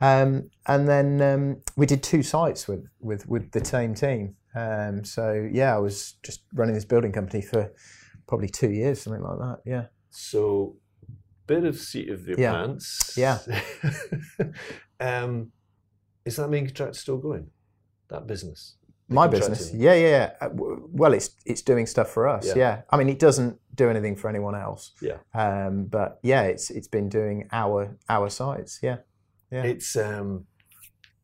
[0.00, 4.36] Um, and then um, we did two sites with, with, with the same team.
[4.56, 7.70] Um, so yeah, I was just running this building company for
[8.26, 9.58] probably two years, something like that.
[9.66, 9.84] Yeah.
[10.10, 10.76] So,
[11.46, 12.52] bit of seat of your yeah.
[12.52, 13.14] pants.
[13.16, 13.38] Yeah.
[15.00, 15.52] um,
[16.24, 17.50] is that main contract still going?
[18.08, 18.76] That business.
[19.08, 20.30] My business, yeah, yeah, yeah.
[20.40, 22.44] Uh, well, it's it's doing stuff for us.
[22.46, 22.54] Yeah.
[22.56, 22.82] yeah.
[22.90, 24.92] I mean, it doesn't do anything for anyone else.
[25.00, 25.18] Yeah.
[25.32, 28.80] Um, but yeah, it's it's been doing our our sites.
[28.82, 28.96] Yeah.
[29.52, 29.62] Yeah.
[29.62, 30.46] It's um,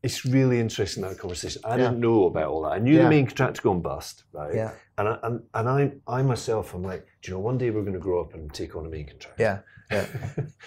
[0.03, 1.61] it's really interesting that conversation.
[1.65, 1.77] I yeah.
[1.77, 2.73] didn't know about all that.
[2.73, 3.03] I knew yeah.
[3.03, 4.53] the main contractor going bust, right?
[4.53, 4.71] Yeah.
[4.97, 7.81] And I, and, and I I myself am like, do you know, one day we're
[7.81, 9.41] going to grow up and take on a main contractor.
[9.41, 9.59] Yeah.
[9.91, 10.07] Yeah.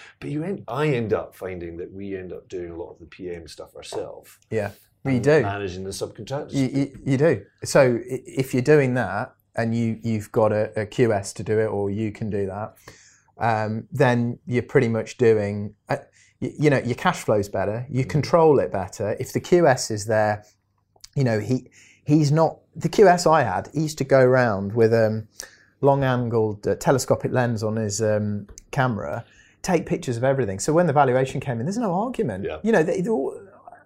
[0.21, 2.99] but you end, I end up finding that we end up doing a lot of
[2.99, 4.39] the PM stuff ourselves.
[4.51, 4.71] Yeah.
[5.05, 6.53] We do managing the subcontractors.
[6.53, 7.45] You, you, you, do.
[7.63, 11.67] So if you're doing that and you you've got a, a QS to do it,
[11.67, 12.75] or you can do that,
[13.39, 15.75] um, then you're pretty much doing.
[15.89, 15.97] Uh,
[16.41, 17.87] you, you know, your cash flow's better.
[17.91, 18.11] You mm.
[18.11, 19.17] control it better.
[19.19, 20.45] If the QS is there,
[21.15, 21.71] you know he
[22.05, 23.69] he's not the QS I had.
[23.73, 25.29] He used to go around with a um,
[25.81, 29.25] long-angled uh, telescopic lens on his um, camera,
[29.63, 30.59] take pictures of everything.
[30.59, 32.45] So when the valuation came in, there's no argument.
[32.45, 32.59] Yeah.
[32.63, 33.39] You know, they, all,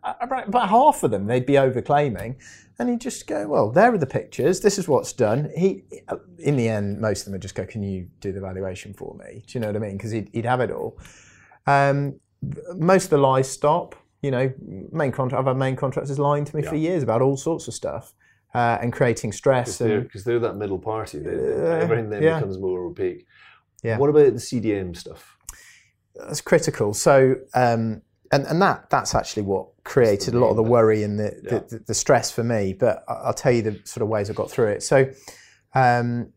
[0.02, 2.36] about half of them they'd be overclaiming,
[2.80, 4.60] and he'd just go, "Well, there are the pictures.
[4.60, 5.84] This is what's done." He,
[6.38, 9.14] in the end, most of them would just go, "Can you do the valuation for
[9.14, 9.98] me?" Do you know what I mean?
[9.98, 10.98] Because he'd, he'd have it all.
[11.66, 12.18] Um,
[12.74, 13.94] most of the lies stop.
[14.22, 14.52] You know,
[14.90, 15.40] main contract.
[15.40, 16.70] I've had main contractors lying to me yeah.
[16.70, 18.14] for years about all sorts of stuff.
[18.52, 19.78] Uh, and creating stress.
[19.78, 21.20] Because they're, they're, that middle party.
[21.20, 22.40] They, uh, everything then yeah.
[22.40, 23.24] becomes more opaque.
[23.84, 23.96] Yeah.
[23.96, 25.36] What about the CDM stuff?
[26.16, 26.92] That's critical.
[26.92, 28.02] So, um,
[28.32, 31.58] and, and that that's actually what created a lot of the worry and the, yeah.
[31.68, 32.72] the, the, stress for me.
[32.72, 34.82] But I'll tell you the sort of ways I got through it.
[34.82, 35.10] So,
[35.74, 36.32] um,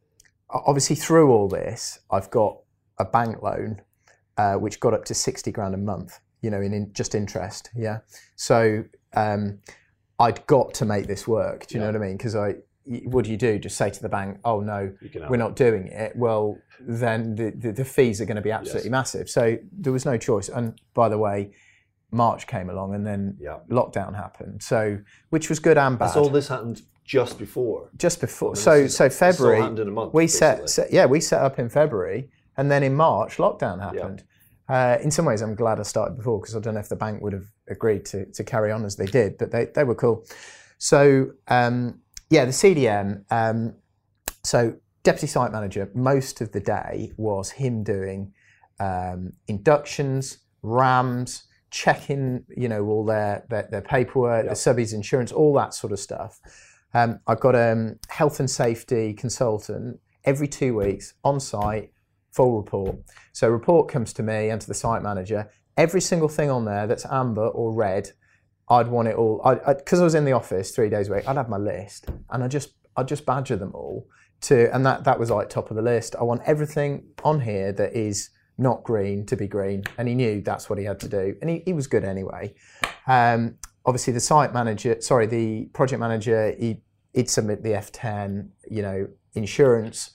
[0.49, 2.57] obviously, through all this, I've got
[2.97, 3.81] a bank loan
[4.37, 7.69] uh, which got up to 60 grand a month, you know, in, in just interest.
[7.75, 7.99] Yeah.
[8.35, 9.59] So um,
[10.19, 11.67] I'd got to make this work.
[11.67, 11.91] Do you yeah.
[11.91, 12.17] know what I mean?
[12.17, 13.59] Because I, what do you do?
[13.59, 14.93] Just say to the bank, "Oh no,
[15.29, 18.89] we're not doing it." Well, then the, the, the fees are going to be absolutely
[18.89, 18.91] yes.
[18.91, 19.29] massive.
[19.29, 20.49] So there was no choice.
[20.49, 21.51] And by the way,
[22.13, 23.59] March came along, and then Yeah.
[23.69, 24.61] lockdown happened.
[24.63, 24.99] So,
[25.29, 26.11] which was good and bad.
[26.11, 27.89] So all this happened just before.
[27.97, 28.55] just before.
[28.55, 29.59] So, so February.
[29.59, 32.83] happened in a month, we set, set, yeah, we set up in February, and then
[32.83, 34.23] in March, lockdown happened.
[34.69, 36.95] Uh, in some ways, I'm glad I started before because I don't know if the
[36.95, 39.95] bank would have agreed to, to carry on as they did, but they, they were
[39.95, 40.25] cool.
[40.77, 41.99] So, um,
[42.29, 43.25] yeah, the CDM.
[43.29, 43.75] Um,
[44.43, 48.33] so, deputy site manager, most of the day was him doing
[48.79, 51.43] um, inductions, RAMs,
[51.73, 55.99] checking, you know, all their their, their paperwork, the subbies insurance, all that sort of
[55.99, 56.39] stuff.
[56.93, 61.91] Um, I've got a um, health and safety consultant every two weeks on site,
[62.31, 62.97] full report.
[63.33, 65.49] So report comes to me and to the site manager.
[65.75, 68.11] Every single thing on there that's amber or red,
[68.69, 69.41] I'd want it all.
[69.67, 72.43] Because I, was in the office three days a week, I'd have my list, and
[72.43, 74.07] I just I'd just badger them all
[74.41, 76.15] to, and that that was like top of the list.
[76.15, 80.41] I want everything on here that is not green to be green, and he knew
[80.41, 82.53] that's what he had to do, and he, he was good anyway.
[83.07, 86.81] Um, obviously, the site manager, sorry, the project manager, he
[87.13, 90.11] he'd submit the F10, you know, insurance.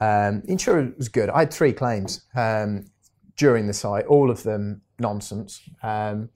[0.00, 1.30] Um, insurance was good.
[1.30, 2.86] I had three claims um,
[3.36, 5.60] during the site, all of them nonsense.
[5.82, 6.30] Um,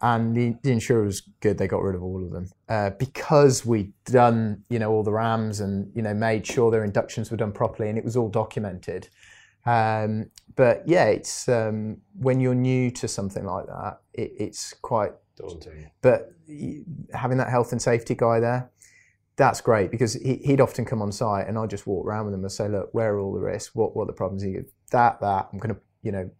[0.00, 1.56] and the, the insurer was good.
[1.56, 5.12] They got rid of all of them uh, because we'd done, you know, all the
[5.12, 8.28] RAMs and you know made sure their inductions were done properly, and it was all
[8.28, 9.08] documented.
[9.66, 15.12] Um, but yeah, it's um, when you're new to something like that, it, it's quite
[15.36, 15.90] Daunting.
[16.02, 16.32] but
[17.12, 18.70] having that health and safety guy there,
[19.36, 22.34] that's great because he, he'd often come on site and I'd just walk around with
[22.34, 23.74] him and say, look, where are all the risks?
[23.74, 24.42] What, what are the problems?
[24.42, 26.30] He goes, that, that, I'm going to, you know,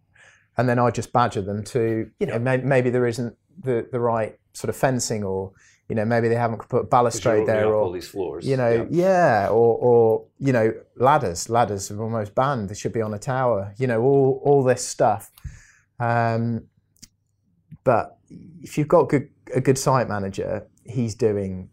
[0.57, 3.99] and then I just badger them to, you know, may, maybe there isn't the, the
[3.99, 5.53] right sort of fencing or,
[5.89, 8.47] you know, maybe they haven't put balustrade there or, all these floors.
[8.47, 9.45] you know, Yeah.
[9.45, 11.51] yeah, or, or you know, ladders.
[11.51, 12.70] Ladders are almost banned.
[12.70, 13.74] They should be on a tower.
[13.76, 15.30] You know, all all this stuff.
[16.01, 16.68] Um,
[17.85, 18.16] but
[18.62, 21.68] if you've got good, a good site manager, he's doing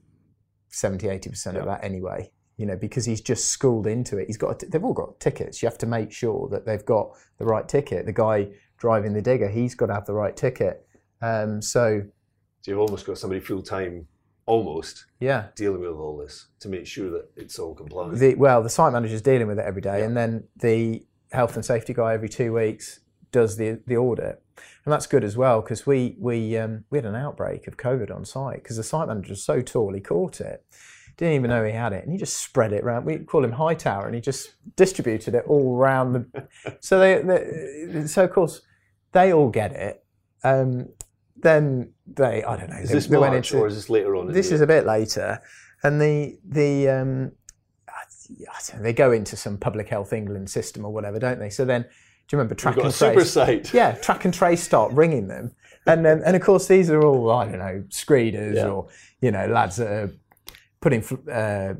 [0.69, 2.31] 70, 80 percent of that anyway.
[2.57, 4.27] You know, because he's just schooled into it.
[4.27, 4.59] He's got.
[4.59, 5.61] They've all got tickets.
[5.61, 8.05] You have to make sure that they've got the right ticket.
[8.05, 10.85] The guy driving the digger, he's got to have the right ticket.
[11.21, 12.01] Um, so
[12.61, 14.07] So you've almost got somebody full time,
[14.45, 18.17] almost yeah, dealing with all this to make sure that it's all compliant.
[18.19, 20.05] The, well, the site manager's dealing with it every day, Yeah.
[20.05, 22.99] and then the health and safety guy every two weeks
[23.31, 24.43] does the the audit,
[24.85, 28.13] and that's good as well because we we um, we had an outbreak of COVID
[28.13, 30.63] on site because the site manager was so tall he caught it,
[31.17, 33.05] didn't even know he had it, and he just spread it around.
[33.05, 36.47] We call him Hightower, and he just distributed it all around the.
[36.79, 38.61] so they, they so of course
[39.13, 40.03] they all get it.
[40.43, 40.89] Um,
[41.41, 42.77] then they I don't know.
[42.77, 44.31] is they, this they went March into- or is this later on?
[44.31, 45.41] this is a bit later,
[45.83, 47.31] and the the um,
[47.89, 47.93] I
[48.69, 51.49] don't know, they go into some Public Health England system or whatever, don't they?
[51.49, 51.87] So then, do
[52.31, 53.31] you remember track You've got a and super trace?
[53.31, 53.73] site.
[53.73, 55.51] Yeah, track and trace start ringing them,
[55.85, 58.67] and then and of course these are all I don't know screeders Yeah.
[58.69, 58.87] or
[59.21, 60.11] you know lads that are
[60.79, 61.73] putting uh,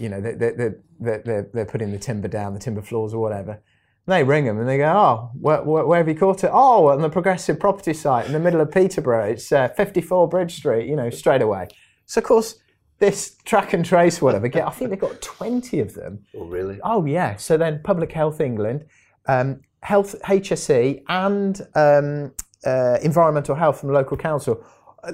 [0.00, 3.60] you know they're, they're, they're, they're putting the timber down, the timber floors or whatever.
[4.06, 6.50] They ring them and they go, oh, where, where, where have you caught it?
[6.52, 9.30] Oh, on the Progressive Property site in the middle of Peterborough.
[9.30, 11.66] It's uh, 54 Bridge Street, you know, straight away.
[12.06, 12.56] So, of course,
[12.98, 16.20] this track and trace, whatever, get, I think they've got 20 of them.
[16.36, 16.78] Oh, really?
[16.84, 17.36] Oh, yeah.
[17.36, 18.84] So then Public Health England,
[19.26, 22.32] um, Health HSE, and um,
[22.64, 24.64] uh, Environmental Health from the local council,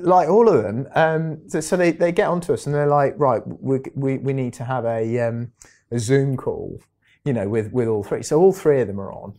[0.01, 0.87] like all of them.
[0.95, 4.33] Um, so, so they, they get onto us and they're like, right, we, we, we
[4.33, 5.53] need to have a, um,
[5.91, 6.79] a Zoom call,
[7.25, 8.23] you know, with, with all three.
[8.23, 9.35] So all three of them are on.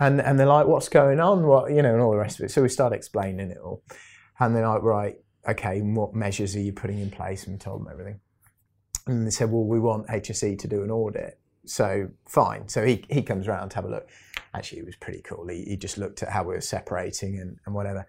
[0.00, 1.46] And, and they're like, what's going on?
[1.46, 2.50] What, you know, and all the rest of it.
[2.50, 3.82] So we start explaining it all.
[4.38, 5.16] And they're like, right,
[5.48, 7.44] okay, what measures are you putting in place?
[7.44, 8.20] And we told them everything.
[9.06, 11.40] And they said, well, we want HSE to do an audit.
[11.64, 12.68] So fine.
[12.68, 14.08] So he, he comes around to have a look.
[14.54, 15.48] Actually, it was pretty cool.
[15.48, 18.06] He, he just looked at how we were separating and, and whatever.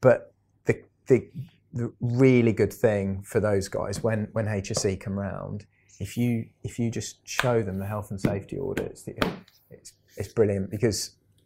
[0.00, 1.28] But the, the,
[1.72, 5.66] the really good thing for those guys when, when HSE come round,
[6.02, 9.08] if you if you just show them the health and safety audits,
[9.70, 10.98] it's, it's brilliant because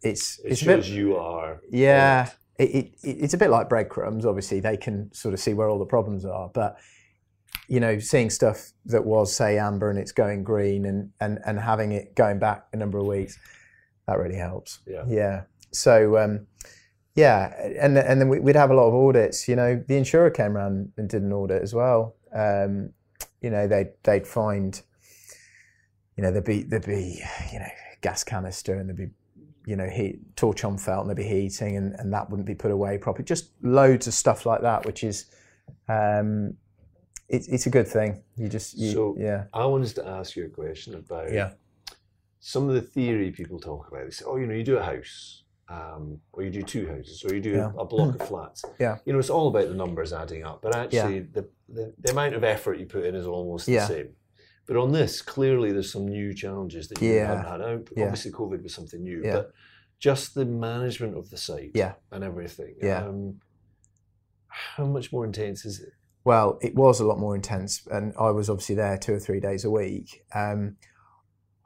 [0.03, 1.61] it's It it's a bit, shows you are.
[1.71, 4.25] yeah, it, it, it- it's a bit like breadcrumbs.
[4.27, 6.77] Obviously, they can sort of see where all the problems are, but
[7.69, 11.61] you know, seeing stuff that was say amber and it's going green, and and and
[11.61, 13.39] having it going back a number of weeks,
[14.07, 14.81] that really helps.
[14.87, 15.05] Yeah.
[15.09, 15.43] Yeah.
[15.73, 16.17] So.
[16.19, 16.47] Um,
[17.15, 17.41] yeah,
[17.81, 19.49] and and then we- we'd have a lot of audits.
[19.49, 22.15] You know, the insurer came around and did an audit as well.
[22.35, 22.91] Um,
[23.47, 24.83] you know, they'd they'd find,
[26.17, 27.23] you know, there'd be there'd be
[27.53, 29.11] you know gas canister and there'd be
[29.71, 32.55] you know heat torch on felt and there'd be heating and, and that wouldn't be
[32.57, 33.25] put away properly.
[33.25, 35.27] Just loads of stuff like that, which is,
[35.89, 36.55] um,
[37.29, 38.23] it's it's a good thing.
[38.37, 41.53] You just you, So- yeah I wanted to ask you a question about Yeah.
[42.41, 44.05] some of the theory people talk about.
[44.07, 47.25] They say, oh, you know, you do a house, um, or you do two houses,
[47.25, 47.73] or you do Yeah.
[47.79, 48.65] a, block of flats.
[48.79, 48.99] Yeah.
[49.05, 50.63] You know, it's all about the numbers adding up.
[50.63, 53.81] But actually, the, the, the amount of effort you put in is almost Yeah.
[53.81, 54.09] the same.
[54.67, 57.43] But on this, clearly, there's some new challenges that you Yeah.
[57.45, 57.89] haven't had.
[57.97, 58.05] Yeah.
[58.05, 59.33] Obviously, COVID was something new, Yeah.
[59.35, 59.53] but
[59.99, 61.95] just the management of the site Yeah.
[62.13, 62.75] and everything.
[62.83, 63.07] Yeah.
[63.07, 63.41] Um,
[64.49, 65.91] how much more intense is it?
[66.25, 69.39] Well, it was a lot more intense, and I was obviously there two or three
[69.41, 70.25] days a week.
[70.35, 70.77] Um,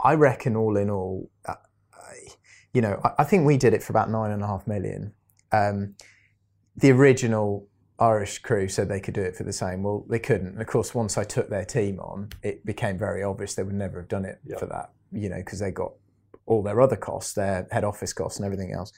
[0.02, 1.54] I reckon, all in all, uh,
[2.72, 5.12] you know, I, I think we did it for about nine and a half million.
[5.52, 5.94] Um,
[6.76, 7.66] the original
[7.98, 9.82] Irish crew said they could do it for the same.
[9.82, 10.48] Well, they couldn't.
[10.48, 13.74] And of course, once I took their team on, it became very obvious they would
[13.74, 14.58] never have done it Yeah.
[14.58, 14.92] for that.
[15.12, 15.92] You know, because they got
[16.46, 18.92] all their other costs, their head office costs, and everything else.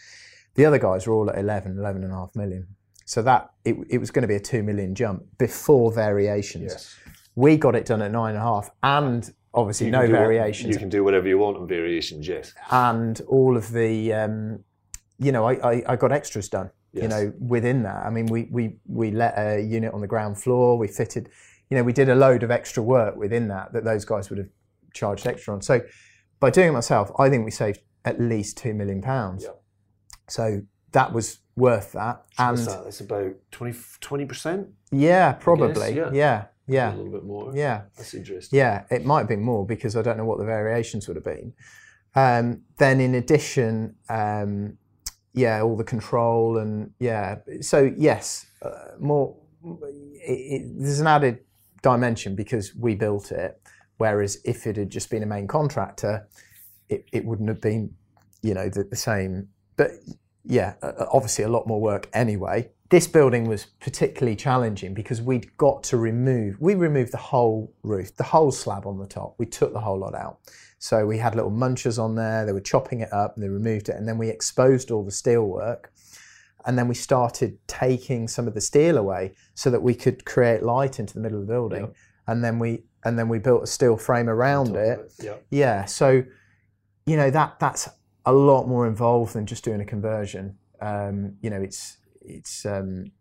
[0.55, 2.67] The other guys were all at 11, 11 and a half million.
[3.05, 6.95] So that it, it was going to be a two million jump before variations.
[7.35, 10.19] We got it done at nine and a half, and obviously You no do what-
[10.19, 12.55] variations, You can do whatever you want on variations, yes.
[12.71, 14.65] and all of the, um,
[15.19, 16.71] you know, I, I, I got extras done.
[16.95, 20.37] You know, within that, I mean, we we we let a unit on the ground
[20.37, 20.77] floor.
[20.77, 21.31] We fitted,
[21.71, 24.39] you know, we did a load of extra work within that that those guys would
[24.39, 24.51] have
[24.93, 25.63] charged extra on.
[25.63, 25.81] So
[26.39, 29.45] by doing it myself, I think we saved at least two million pounds.
[29.45, 29.53] Yeah.
[30.29, 32.85] So that was worth that, and that?
[32.85, 34.69] That's about 20 percent.
[34.91, 36.11] yeah, probably, yeah.
[36.13, 37.53] yeah, yeah, a little bit more.
[37.55, 37.83] yeah.
[37.97, 38.59] that's interesting.
[38.59, 41.25] Yeah, it might have been more because I don't know what the variations would have
[41.25, 41.53] been.
[42.15, 44.79] Um, then, in addition, um,
[45.33, 49.37] yeah, all the control and yeah, so yes, uh, more.
[49.65, 51.41] It, it, there's an added
[51.83, 53.61] dimension because we built it.
[53.99, 56.27] Whereas if it had just been a main contractor,
[56.89, 57.95] it, it wouldn't have been,
[58.43, 59.49] you know, the, the same.
[59.77, 59.93] But
[60.45, 62.71] yeah, obviously a lot more work anyway.
[62.93, 68.15] This building was particularly challenging because we'd got to remove, we removed the whole roof,
[68.15, 69.35] the whole slab on the top.
[69.39, 70.41] We took the whole lot out.
[70.79, 73.89] So we had little munchers on there, they were chopping it up and they removed
[73.89, 73.97] it.
[73.97, 75.91] And then we exposed all the steel work.
[76.67, 80.63] And then we started taking some of the steel away so that we could create
[80.63, 81.81] light into the middle of the building.
[81.81, 81.95] Yep.
[82.27, 85.37] And then we and then we built a steel frame around of it Yeah.
[85.51, 86.23] yeah, so
[87.07, 87.89] you know that that's
[88.27, 90.59] a lot more involved than just doing a conversion.
[90.83, 93.13] Um, you know, it's it's um,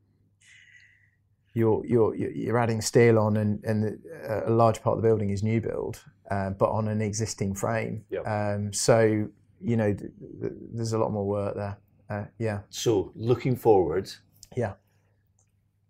[1.54, 5.44] you're you're you're adding steel on, and and a large part of the building is
[5.44, 8.04] new build, uh, but on an existing frame.
[8.10, 8.28] Yep.
[8.28, 9.28] Um, so
[9.64, 11.78] you know, th- th- there's a lot more work there.
[12.10, 14.12] Uh, yeah, So looking forward,
[14.58, 14.74] yeah,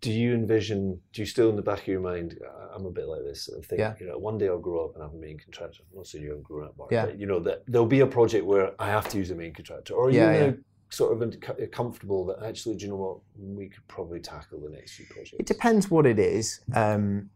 [0.00, 1.00] do you envision?
[1.12, 2.38] Do you still in the back of your mind?
[2.46, 3.48] uh, I'm a bit like this.
[3.56, 3.94] I think Yeah.
[4.00, 5.82] you know, one day I'll grow up and have a main contractor.
[5.90, 7.06] I'm not saying you haven't grown up, Mark, Yeah.
[7.06, 9.52] but you know that there'll be a project where I have to use a main
[9.52, 10.52] contractor, or Yeah, you yeah.
[10.92, 13.18] Sort of comfortable that actually, do you know what?
[13.38, 15.36] We could probably tackle the next few projects.
[15.38, 16.60] It depends what it is.
[16.74, 17.30] Um,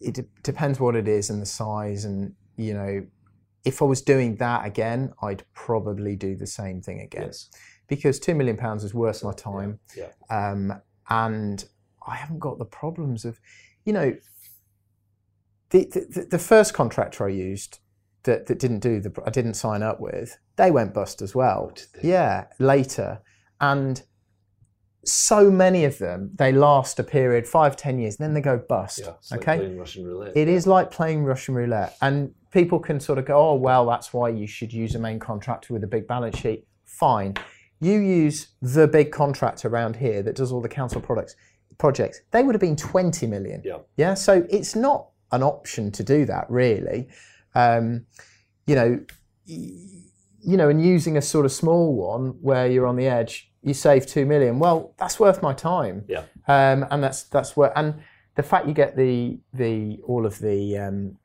[0.00, 3.04] it de- depends what it is and the size, and you know,
[3.64, 7.50] if I was doing that again, I'd probably do the same thing again Yes.
[7.88, 10.10] because two million pounds is worth my time, Yeah.
[10.30, 10.80] um,
[11.10, 11.64] and
[12.06, 13.40] I haven't got the problems of,
[13.84, 14.16] you know,
[15.70, 17.80] the the, the first contractor I used
[18.26, 21.70] that, that didn't do the I didn't sign up with, they went bust as well.
[21.70, 22.04] Oh, did?
[22.04, 23.22] Yeah, later,
[23.60, 24.02] and
[25.04, 29.00] so many of them they last a period five ten years, then they go bust.
[29.02, 29.14] Yeah.
[29.18, 30.36] It's like okay, playing Russian roulette.
[30.36, 34.12] it is like playing Russian roulette, and people can sort of go, "Oh, well, that's
[34.12, 37.36] why you should use a main contractor with a big balance sheet." Fine,
[37.80, 41.34] you use the big contractor around here that does all the council products
[41.78, 42.20] projects.
[42.30, 43.62] They would have been twenty million.
[43.64, 43.78] Yeah.
[43.96, 47.08] Yeah, so it's not an option to do that really.
[47.56, 48.06] Um,
[48.66, 49.00] you know,
[49.46, 53.74] you know, and using a sort of small one where you're on the edge, you
[53.74, 54.58] save two million.
[54.58, 56.24] Well, that's worth my time Yeah.
[56.46, 57.94] um, and that's that's where and
[58.36, 61.16] the fact you get the the all of the um,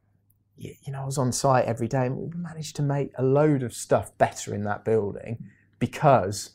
[0.57, 3.23] you, you know I was on site every day and we managed to make a
[3.23, 5.38] load of stuff better in that building
[5.79, 6.51] because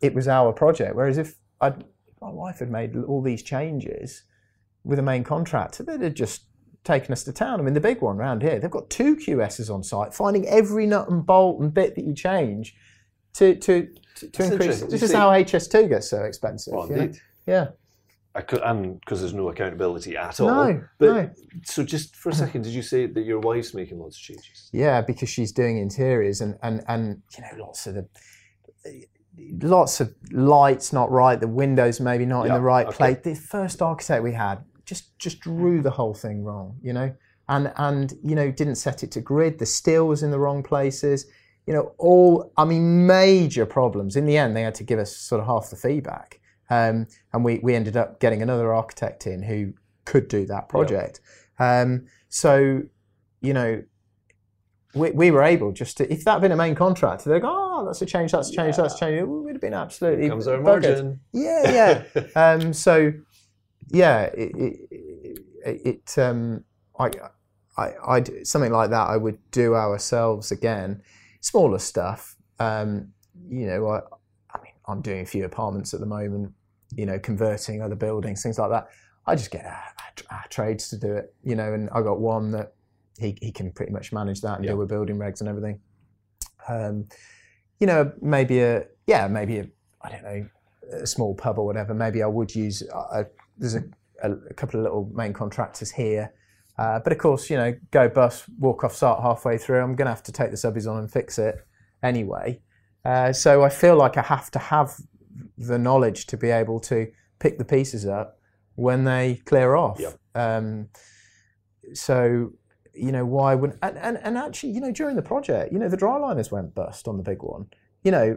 [0.00, 0.94] it was our project.
[0.96, 1.84] Whereas if I'd,
[2.20, 4.22] my wife had made all these changes
[4.84, 6.42] with a main contractor, they'd have just
[6.88, 7.60] taken us to town.
[7.60, 10.86] I mean, the big one round here, they've got two QSs on site, finding every
[10.86, 12.74] nut and bolt and bit that you change
[13.34, 14.80] to to to, to increase.
[14.80, 16.74] This You is see- how HS2 gets so expensive.
[16.74, 16.96] Well, know?
[16.96, 17.20] indeed.
[17.46, 17.68] Yeah.
[18.34, 20.46] I could, and because there's no accountability at all.
[20.48, 21.30] No, But no.
[21.64, 24.70] so, just for a second, did you say that your wife's making lots of changes?
[24.72, 28.06] Yeah, because she's doing interiors and and and you know lots of the
[29.62, 32.96] lots of lights not right, the windows maybe not in the right okay.
[32.96, 33.18] place.
[33.24, 34.58] The first architect we had
[34.88, 37.14] just just drew the whole thing wrong, you know,
[37.48, 39.58] and and you know didn't set it to grid.
[39.58, 41.26] The steel was in the wrong places.
[41.66, 44.16] You know, all I mean, major problems.
[44.16, 47.44] In the end, they had to give us sort of half the feedback, um, and
[47.44, 49.74] we we ended up getting another architect in who
[50.06, 51.20] could do that project.
[51.58, 52.82] Um, so,
[53.42, 53.82] you know,
[54.94, 57.50] we, we were able just to, if that had been a main contractor, they'd go,
[57.50, 59.18] oh, that's a change, that's a change, that's a change.
[59.20, 60.22] It would have been absolutely.
[60.22, 61.20] Here comes our margin.
[61.32, 62.22] Yeah, yeah.
[62.36, 63.12] um, so,
[63.90, 64.52] yeah, it,
[65.64, 66.64] it, it, um,
[66.98, 67.10] I,
[67.76, 71.02] I, I'd, something like that I would do ourselves again.
[71.40, 72.36] Smaller stuff.
[72.58, 73.12] Um,
[73.48, 74.00] you know, I,
[74.54, 76.52] I mean, I'm doing a few apartments at the moment,
[76.94, 78.88] you know, converting other buildings, things like that.
[79.26, 82.18] I just get our, our, our trades to do it, you know, and I got
[82.18, 82.72] one that
[83.18, 84.70] he, he can pretty much manage that and Yeah.
[84.72, 85.80] deal with building regs and everything.
[86.68, 87.08] Um,
[87.78, 89.66] you know, maybe a yeah, maybe a
[90.02, 90.48] I don't know,
[91.02, 91.94] a small pub or whatever.
[91.94, 92.82] Maybe I would use.
[92.82, 93.26] A,
[93.58, 93.84] there's a,
[94.22, 96.32] a, a couple of little main contractors here,
[96.78, 99.80] uh, but of course, you know, go bus, walk off site halfway through.
[99.80, 101.56] I'm going to have to take the subbies on and fix it
[102.02, 102.60] anyway.
[103.04, 104.94] Uh, so I feel like I have to have
[105.56, 108.38] the knowledge to be able to pick the pieces up
[108.74, 109.98] when they clear off.
[109.98, 110.18] Yep.
[110.34, 110.88] Um,
[111.94, 112.52] so
[112.94, 115.88] you know why would and, and and actually you know during the project you know
[115.88, 117.66] the dry liners went bust on the big one
[118.02, 118.36] you know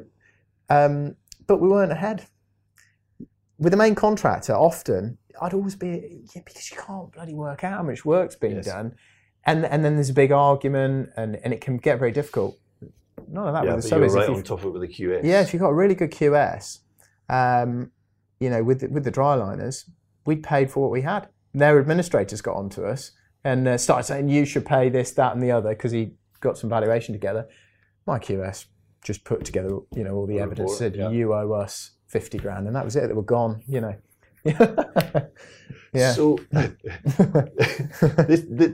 [0.70, 1.16] um,
[1.48, 2.26] but we weren't ahead
[3.62, 7.74] with the main contractor often I'd always be yeah, because you can't bloody work out
[7.78, 8.66] how much work's being Yes.
[8.66, 8.96] done
[9.46, 12.58] and and then there's a big argument and and it can get very difficult
[13.28, 14.14] none of that Yeah, with the subbies.
[14.16, 15.22] right If on top of it with the QS.
[15.24, 16.80] yeah, if you've got a really good QS,
[17.30, 17.92] um,
[18.40, 19.90] you know, with the, with the dry liners,
[20.26, 21.30] we paid for what we had.
[21.54, 23.12] Their administrators got onto us
[23.44, 26.58] and uh, started saying you should pay this, that, and the other because he got
[26.58, 27.48] some valuation together.
[28.06, 28.66] My QS
[29.04, 30.60] just put together, you know, all the evidence.
[30.72, 31.10] report, Said yeah.
[31.10, 33.08] you owe us fifty grand, and that was it.
[33.08, 33.64] They were gone.
[33.68, 33.96] You know.
[35.94, 36.14] yeah.
[36.14, 38.72] So this, th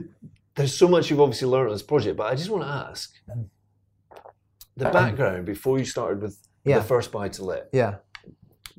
[0.56, 3.12] there's so much you've obviously learned on this project, but I just want to ask
[4.76, 6.78] the background before you started with Yeah.
[6.80, 7.68] the first buy to let.
[7.72, 7.96] yeah.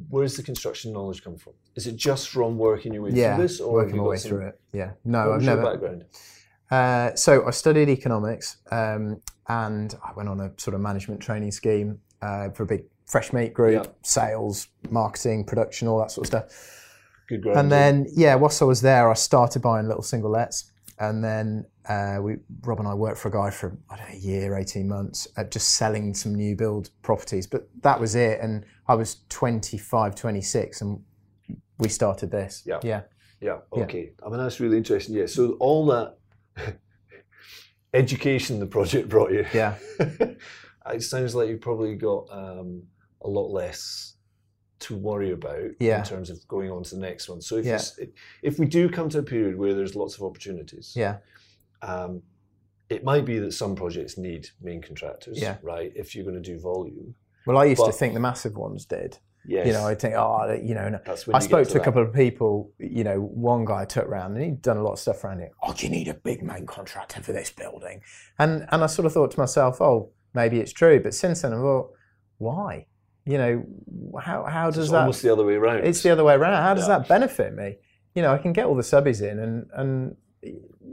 [0.09, 1.53] Where does the construction knowledge come from?
[1.75, 3.35] Is it just from working your way Yeah.
[3.35, 4.59] through this, or Working my way some, through it.
[4.71, 4.91] Yeah.
[5.03, 5.61] No, I've never.
[5.61, 6.05] background?
[6.71, 11.51] Uh, so I studied economics um, and I went on a sort of management training
[11.51, 13.91] scheme uh, for a big fresh meat group, Yeah.
[14.03, 16.85] sales, marketing, production, all that sort of stuff.
[17.27, 17.59] Good ground.
[17.59, 20.71] And then, yeah, whilst I was there, I started buying little single lets.
[20.99, 24.15] And then uh, we, Rob and I worked for a guy for I don't know,
[24.15, 27.47] a year, eighteen months, at just selling some new build properties.
[27.47, 28.39] But that was it.
[28.41, 31.01] And I was 25, 26, and
[31.77, 32.63] we started this.
[32.65, 32.79] Yeah.
[32.83, 33.01] yeah,
[33.39, 33.57] Yeah.
[33.73, 33.83] Yeah.
[33.83, 34.11] Okay.
[34.25, 35.15] I mean, that's really interesting.
[35.15, 35.27] Yeah.
[35.27, 36.17] So all that
[37.93, 39.45] education the project brought you.
[39.53, 39.75] yeah.
[39.99, 42.83] it sounds like you probably got um,
[43.21, 44.15] a lot less
[44.79, 45.99] to worry about Yeah.
[45.99, 47.41] in terms of going on to the next one.
[47.41, 47.81] So if Yeah.
[48.41, 51.17] if we do come to a period where there's lots of opportunities, yeah.
[51.81, 52.21] um,
[52.89, 55.57] it might be that some projects need main contractors, Yeah.
[55.61, 55.91] right?
[55.95, 57.15] If you're going to do volume,
[57.45, 59.17] Well, I used to think the massive ones did.
[59.45, 61.73] yes, You know, I think, oh, you know, and that's when I you spoke get
[61.73, 62.71] to a couple of people.
[62.77, 65.39] You know, one guy I took round and he'd done a lot of stuff around
[65.41, 65.51] it.
[65.63, 68.01] Oh, do you need a big main contractor for this building?
[68.37, 70.99] And and I sort of thought to myself, oh, maybe it's true.
[71.01, 71.91] But since then, I thought,
[72.37, 72.85] why?
[73.25, 73.65] You know,
[74.19, 75.01] how how It's does that?
[75.01, 75.85] almost the other way around.
[75.85, 76.61] It's the other way around.
[76.63, 76.99] How does Yeah.
[76.99, 77.77] that benefit me?
[78.15, 80.15] You know, I can get all the subbies in, and and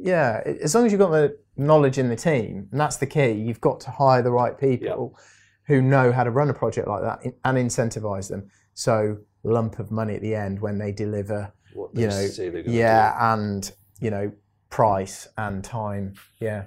[0.03, 3.31] yeah, as long as you've got the knowledge in the team, and that's the key.
[3.33, 5.19] You've got to hire the right people
[5.67, 8.49] who know how to run a project like that and incentivize them.
[8.75, 12.49] So lump of money at the end when they deliver, what you they know, say
[12.51, 13.71] they're yeah, and
[14.01, 14.31] you know,
[14.69, 16.65] price and time, yeah.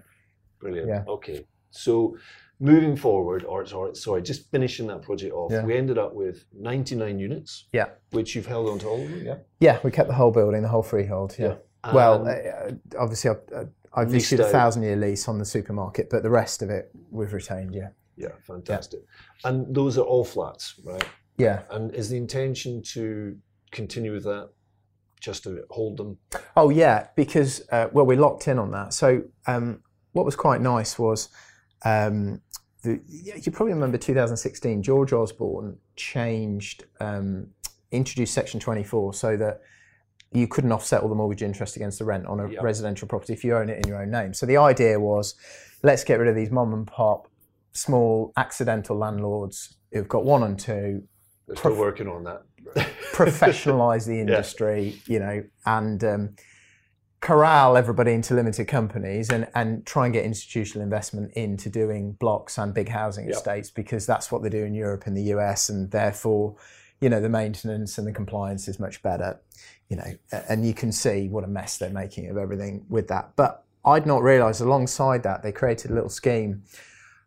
[0.60, 0.88] Brilliant.
[0.88, 1.04] yeah.
[1.08, 1.46] Okay.
[1.70, 2.18] So
[2.60, 5.64] moving forward, or sorry, sorry, just finishing that project off, Yeah.
[5.64, 9.26] we ended up with 99 units, yeah, which you've held on to all of them.
[9.26, 9.38] Yeah.
[9.60, 9.80] yeah.
[9.84, 11.36] We kept the whole building, the whole freehold.
[11.40, 11.56] Yeah.
[11.94, 16.10] Well, And- uh, obviously, I've, uh, I've issued a thousand year lease on the supermarket,
[16.10, 17.74] but the rest of it we've retained.
[17.74, 19.00] Yeah, Yeah, fantastic.
[19.46, 21.04] And those are all flats, right?
[21.38, 21.62] yeah.
[21.72, 23.38] And is the intention to
[23.72, 24.50] continue with that,
[25.22, 26.18] just to hold them?
[26.58, 28.94] Oh yeah, because uh, well, we locked in on that.
[28.94, 29.82] So um,
[30.12, 31.30] what was quite nice was
[31.86, 32.42] um,
[32.84, 34.82] the, you probably remember 2016.
[34.84, 37.48] George Osborne changed, um,
[37.92, 39.62] introduced Section 24 so that
[40.32, 42.60] you couldn't offset all the mortgage interest against the rent on a Yeah.
[42.62, 44.34] residential property if you own it in your own name.
[44.34, 45.36] So the idea was,
[45.84, 47.28] let's get rid of these mom and pop,
[47.74, 51.04] small accidental landlords who've got one and two,
[51.48, 52.44] They're still working on that.
[53.14, 56.36] professionalize the industry, you know, and um,
[57.22, 62.58] corral everybody into limited companies and, and try and get institutional investment into doing blocks
[62.58, 63.36] and big housing Yep.
[63.36, 66.56] estates because that's what they do in Europe and the US, and therefore,
[67.02, 69.40] you know, the maintenance and the compliance is much better,
[69.90, 70.12] you know,
[70.50, 73.32] and you can see what a mess they're making of everything with that.
[73.36, 76.64] But I'd not realised alongside that they created a little scheme,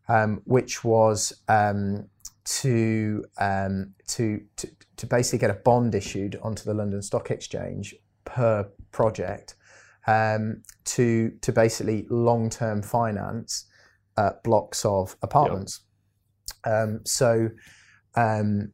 [0.09, 2.09] um, which was um,
[2.45, 7.95] to, um, to to to basically get a bond issued onto the London Stock Exchange
[8.25, 9.55] per project
[10.07, 13.67] um, to to basically long term finance
[14.17, 15.81] uh, blocks of apartments.
[16.65, 17.51] Um, so
[18.17, 18.73] um,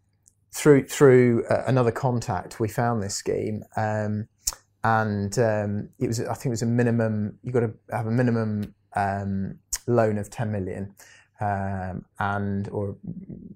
[0.55, 4.29] through through uh, another contact, we found this scheme, um,
[4.85, 7.39] and um, it was I think it was a minimum.
[7.43, 10.95] You got to have a minimum um, loan of ten million,
[11.41, 12.97] um, and or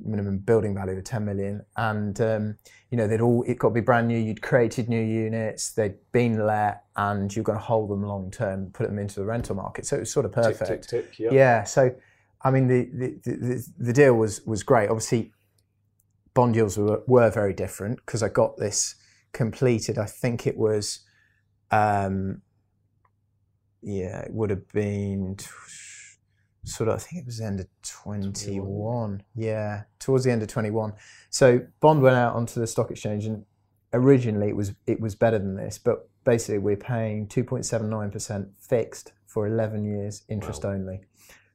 [0.05, 2.57] minimum building value of 10 million and um,
[2.91, 5.97] you know they'd all it got to be brand new you'd created new units they'd
[6.13, 9.57] been let and you're going to hold them long term put them into the rental
[9.57, 11.19] market so it was sort of perfect Tick, tick, tick.
[11.19, 11.33] Yep.
[11.33, 11.93] yeah so
[12.43, 15.33] i mean the, the the, the deal was was great obviously
[16.35, 18.95] bond yields were, were very different because i got this
[19.33, 21.01] completed i think it was
[21.73, 22.43] um
[23.83, 25.37] yeah it would have been
[26.65, 29.23] sort of, I think it was the end of 21.
[29.35, 30.93] Yeah, towards the end of 21.
[31.31, 33.45] So bond went out onto the stock exchange, and
[33.93, 39.47] originally it was it was better than this, but basically we're paying 2.79% fixed for
[39.47, 40.71] 11 years, interest wow.
[40.71, 41.01] only,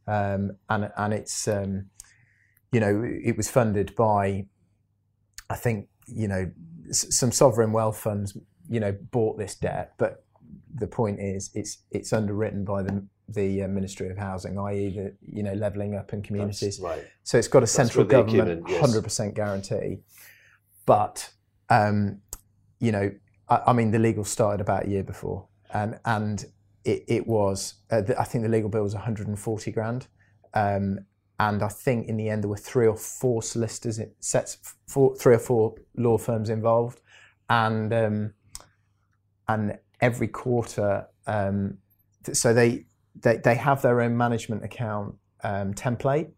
[0.07, 1.85] um, and and it's um,
[2.71, 4.45] you know it was funded by,
[5.49, 6.51] I think you know
[6.91, 8.37] some sovereign wealth funds
[8.69, 10.23] you know bought this debt, but
[10.73, 15.15] the point is it's it's underwritten by the the uh, Ministry of Housing, i.e., the
[15.21, 16.77] you know levelling up in communities.
[16.77, 17.03] That's right.
[17.23, 19.99] So it's got a central government hundred percent guarantee,
[20.85, 21.29] but
[21.69, 22.21] um,
[22.79, 23.11] you know,
[23.49, 26.45] I, I, mean, the legal started about a year before, and and
[26.85, 29.71] it, it was uh, the, I think the legal bill was one hundred and forty
[29.71, 30.07] grand.
[30.53, 30.99] Um,
[31.39, 34.57] and I think in the end there were three or four solicitors, sets,
[34.87, 37.01] four, three or four law firms involved,
[37.49, 38.33] and um,
[39.47, 41.77] and every quarter, um,
[42.33, 42.86] so they
[43.21, 46.31] they, they have their own management account um, template.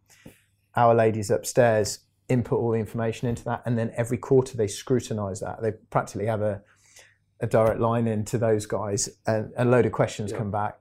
[0.76, 5.40] Our ladies upstairs input all the information into that, and then every quarter they scrutinise
[5.40, 5.62] that.
[5.62, 6.62] They practically have a,
[7.40, 10.38] a direct line into those guys, and a load of questions yeah.
[10.38, 10.80] come back.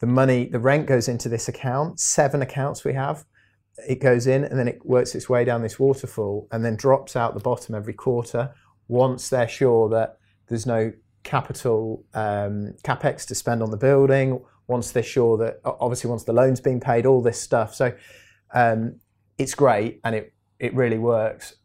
[0.00, 2.00] The money, the rent goes into this account.
[2.00, 3.24] Seven accounts we have.
[3.88, 7.16] It goes in, and then it works its way down this waterfall, and then drops
[7.16, 8.52] out the bottom every quarter.
[8.88, 10.18] Once they're sure that
[10.48, 10.92] there's no
[11.22, 16.32] capital um, capex to spend on the building, once they're sure that obviously once the
[16.32, 17.74] loan's been paid, all this stuff.
[17.74, 17.92] So
[18.54, 19.00] um,
[19.38, 21.56] it's great and it it really works.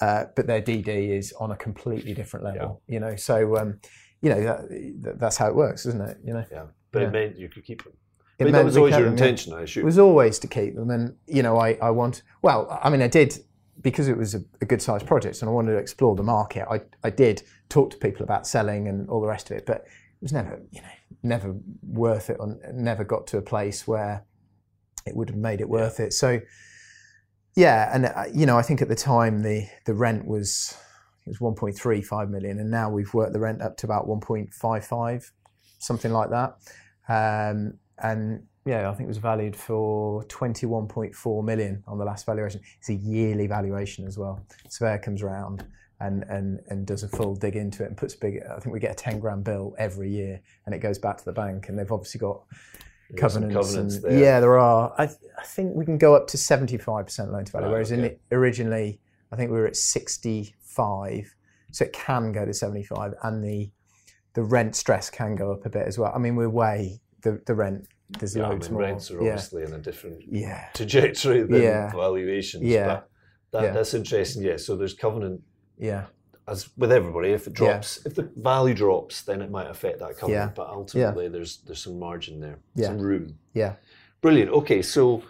[0.00, 2.94] Uh, but their DD is on a completely different level, yeah.
[2.94, 3.16] you know.
[3.16, 3.80] So um,
[4.20, 6.18] you know that, that's how it works, isn't it?
[6.22, 6.44] You know.
[6.52, 7.08] Yeah, but yeah.
[7.08, 7.94] it meant you could keep them.
[8.38, 9.82] It that was always your intention, I assume.
[9.82, 12.22] It was always to keep them, and you know, I, I want.
[12.42, 13.38] Well, I mean, I did
[13.80, 16.66] because it was a, a good sized project, and I wanted to explore the market.
[16.70, 19.86] I I did talk to people about selling and all the rest of it, but
[20.26, 20.88] was never, you know,
[21.22, 24.24] never worth it, or never got to a place where
[25.06, 26.12] it would have made it worth it.
[26.12, 26.40] So,
[27.54, 30.76] yeah, and uh, you know, I think at the time the the rent was
[31.26, 35.30] it was 1.35 million, and now we've worked the rent up to about 1.55,
[35.78, 36.56] something like that.
[37.08, 42.60] Um, and yeah, I think it was valued for 21.4 million on the last valuation.
[42.78, 44.44] It's a yearly valuation as well.
[44.68, 45.64] Surveyor comes around
[46.00, 48.40] and, and, and does a full dig into it and puts big.
[48.50, 51.24] I think we get a 10 grand bill every year and it goes back to
[51.24, 52.42] the bank and they've obviously got
[53.16, 53.54] covenants.
[53.54, 54.18] covenants and, there.
[54.18, 54.94] Yeah, there are.
[54.98, 57.92] I, th- I think we can go up to 75% loan to value, ah, whereas
[57.92, 58.18] okay.
[58.30, 59.00] in originally
[59.32, 61.34] I think we were at 65,
[61.72, 63.70] so it can go to 75 and the
[64.34, 66.12] the rent stress can go up a bit as well.
[66.14, 68.88] I mean, we're way the, the rent there's yeah, loads I mean, more.
[68.88, 69.68] Rents are obviously yeah.
[69.68, 70.68] in a different yeah.
[70.74, 71.90] trajectory than yeah.
[71.90, 72.62] valuations.
[72.62, 73.00] Yeah.
[73.52, 73.70] That, yeah.
[73.72, 74.42] That's interesting.
[74.42, 74.58] Yeah.
[74.58, 75.40] So there's covenant.
[75.78, 76.06] Yeah.
[76.48, 80.16] As with everybody, if it drops, if the value drops, then it might affect that
[80.16, 80.54] covenant.
[80.54, 83.36] But ultimately, there's there's some margin there, some room.
[83.52, 83.74] Yeah.
[84.20, 84.52] Brilliant.
[84.52, 85.24] Okay, so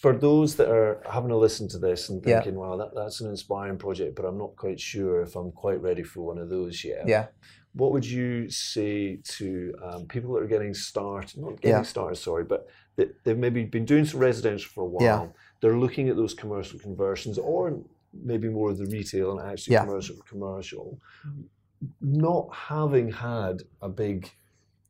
[0.00, 3.30] for those that are having a listen to this and thinking, "Wow, that, that's an
[3.30, 6.84] inspiring project," but I'm not quite sure if I'm quite ready for one of those
[6.84, 7.08] yet.
[7.08, 7.26] Yeah
[7.74, 11.82] what would you say to um, people that are getting started, not getting yeah.
[11.82, 15.02] started, sorry, but they, have maybe been doing some residential for a while.
[15.02, 15.26] Yeah.
[15.60, 17.80] They're looking at those commercial conversions or
[18.22, 19.84] maybe more of the retail and actually yeah.
[19.84, 20.98] commercial commercial,
[22.00, 24.30] not having had a big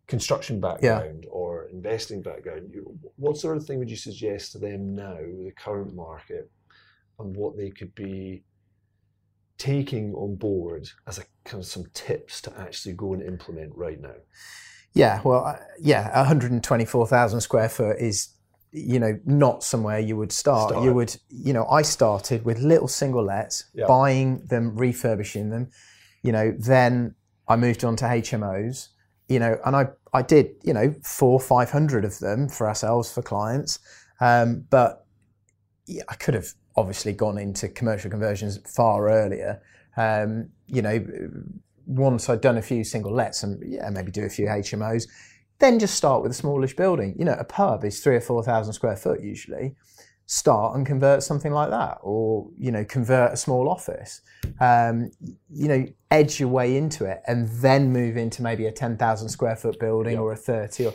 [0.07, 2.75] construction background or investing background.
[3.17, 6.51] What sort of thing would you suggest to them now, the current market,
[7.19, 8.45] and what they could be
[9.57, 14.01] taking on board as a kind of some tips to actually go and implement right
[14.01, 14.15] now?
[14.93, 18.29] Yeah, well, yeah, 124,000 square foot is,
[18.75, 20.71] you know, not somewhere you would start.
[20.71, 20.85] start.
[20.85, 23.87] You would, you know, I started with little single lets, yep.
[23.87, 25.71] buying them, refurbishing them.
[26.23, 27.15] You know, then
[27.47, 28.89] I moved on to HMOs.
[29.29, 33.11] You know, and I I did, you know, four five hundred of them for ourselves
[33.13, 33.79] for clients.
[34.21, 35.07] Um, but
[35.87, 39.63] yeah, I could have obviously gone into commercial conversions far earlier.
[39.97, 41.05] Um, you know,
[41.87, 45.07] once I'd done a few single lets and yeah, maybe do a few HMOs,
[45.59, 47.15] then just start with a smallish building.
[47.19, 49.77] You know, a pub is three or four thousand square foot usually.
[50.27, 54.23] Start and convert something like that, or you know, convert a small office.
[54.59, 55.11] Um,
[55.51, 59.29] you know, edge your way into it, and then move into maybe a ten thousand
[59.29, 60.87] square foot building or a thirty.
[60.87, 60.95] Or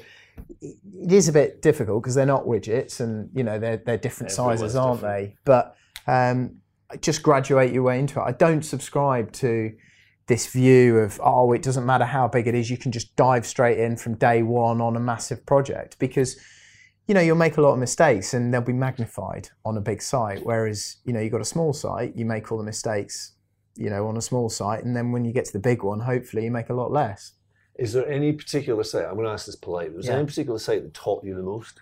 [0.61, 4.31] it is a bit difficult because they're not widgets, and you know they're they're different
[4.31, 5.29] Everyone's sizes, aren't different.
[5.29, 5.35] they?
[5.45, 5.75] But
[6.07, 6.55] um,
[7.01, 8.23] just graduate your way into it.
[8.23, 9.71] I don't subscribe to
[10.29, 13.45] this view of oh it doesn't matter how big it is you can just dive
[13.45, 16.39] straight in from day one on a massive project because
[17.07, 20.01] you know you'll make a lot of mistakes and they'll be magnified on a big
[20.01, 23.33] site whereas you know you've got a small site you make all the mistakes
[23.75, 25.99] you know on a small site and then when you get to the big one
[26.01, 27.33] hopefully you make a lot less
[27.77, 29.05] Is there any particular site?
[29.05, 29.95] I'm going to ask this politely.
[29.95, 31.75] Was there any particular site that taught you the most?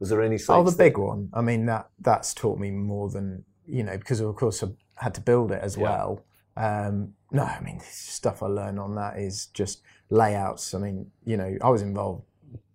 [0.00, 0.56] Was there any sites?
[0.56, 3.96] oh the that- big one i mean that that's taught me more than you know
[4.02, 4.68] because of course i
[5.04, 5.82] had to build it as Yeah.
[5.88, 6.10] well
[6.56, 11.36] um, no i mean stuff i learned on that is just layouts i mean you
[11.36, 12.22] know i was involved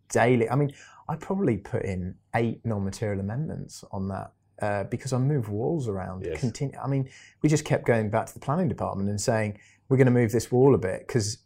[0.09, 0.71] daily i mean
[1.09, 4.31] i probably put in eight non-material amendments on that
[4.61, 6.39] uh, because i moved walls around Yes.
[6.39, 7.07] continue i mean
[7.41, 10.31] we just kept going back to the planning department and saying we're going to move
[10.31, 11.37] this wall a bit because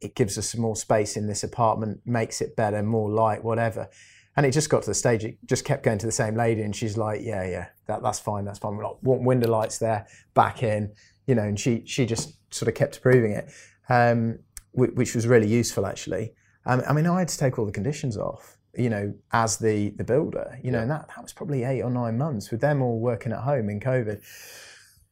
[0.00, 3.88] it gives us more space in this apartment makes it better more light whatever
[4.36, 6.62] and it just got to the stage, it just kept going to the same lady,
[6.62, 8.76] and she's like, "Yeah, yeah, that, that's fine, that's fine.
[8.76, 10.92] We're like, want window lights there, back in,
[11.26, 13.50] you know." And she she just sort of kept approving it,
[13.88, 14.38] um,
[14.72, 16.32] which, which was really useful actually.
[16.66, 19.90] Um, I mean, I had to take all the conditions off, you know, as the
[19.90, 22.82] the builder, you know, and that that was probably eight or nine months with them
[22.82, 24.20] all working at home in COVID.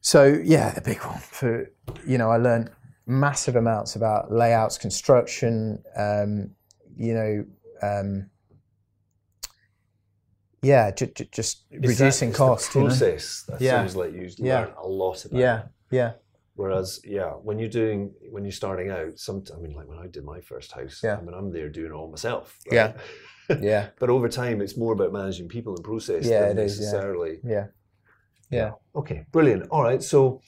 [0.01, 1.71] So yeah, the big one for
[2.05, 2.69] you know, I learned
[3.07, 6.51] massive amounts about layouts, construction, um,
[6.95, 7.45] you know.
[7.81, 8.29] Um,
[10.61, 12.75] yeah, ju- ju- just Is that- reducing it's the cost.
[12.75, 12.87] you know?
[12.87, 13.43] process.
[13.47, 13.71] That Yeah.
[13.71, 14.67] sounds like you Yeah.
[14.77, 15.39] a lot about.
[15.39, 16.13] Yeah, yeah,
[16.57, 20.07] Whereas, yeah, when you're doing, when you're starting out, some, I mean, like when I
[20.07, 21.17] did my first house, Yeah.
[21.17, 22.57] I mean, I'm there doing it all myself.
[22.69, 22.75] right?
[23.47, 23.57] Yeah.
[23.61, 26.77] yeah, but over time, it's more about managing people and process Yeah, than it is,
[26.79, 26.85] yeah.
[26.85, 27.39] necessarily.
[27.45, 27.67] yeah,
[28.49, 29.67] yeah, Okay, brilliant.
[29.69, 30.41] All right, so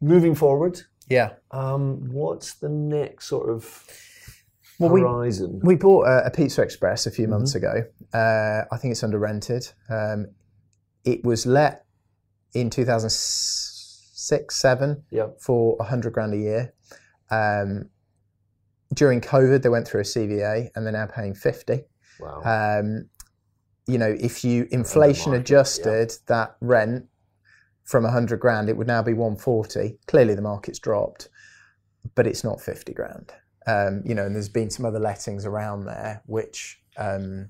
[0.00, 1.34] moving forward, yeah.
[1.52, 3.84] um, what's the next sort of
[4.78, 5.60] Well, horizon?
[5.62, 7.30] We bought a, a Pizza Express a few Mm-hmm.
[7.34, 7.84] months ago.
[8.12, 9.68] Uh, I think it's under rented.
[9.88, 10.26] Um,
[11.04, 11.84] it was let
[12.52, 12.68] in
[14.22, 16.74] 2006, seven yeah, for a 100 grand a year.
[17.30, 17.90] Um,
[18.94, 21.80] during COVID, they went through a CVA and they're now paying 50.
[22.20, 22.42] wow.
[22.44, 23.08] Um,
[23.86, 27.06] you know, if you inflation market, adjusted that rent
[27.84, 29.98] from 100 grand, it would now be 140.
[30.06, 31.28] Clearly, the market's dropped,
[32.14, 33.32] but it's not 50 grand.
[33.66, 37.48] Um, you know, and there's been some other lettings around there which um,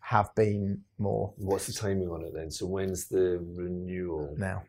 [0.00, 2.50] have been more What's the timing on it then?
[2.50, 4.34] So when's the renewal?
[4.38, 4.62] now.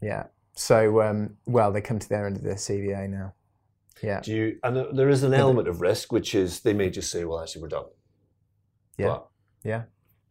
[0.00, 0.24] Yeah.
[0.54, 3.34] So, um, well, they come to their end of their CVA now.
[4.02, 4.20] Yeah.
[4.20, 4.58] Do you?
[4.62, 7.62] And there- is an element of risk, which is they may just say, "Well, actually,
[7.62, 7.84] we're done."
[8.98, 9.18] Yeah.
[9.62, 9.82] Yeah.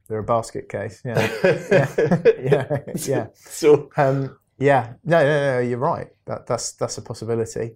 [0.07, 1.01] They're a basket case.
[1.05, 1.15] Yeah.
[1.41, 2.77] But- yeah.
[2.95, 3.27] Yeah.
[3.35, 6.07] So Um, yeah, no, no, no, you're right.
[6.25, 7.75] That, that's that's a possibility.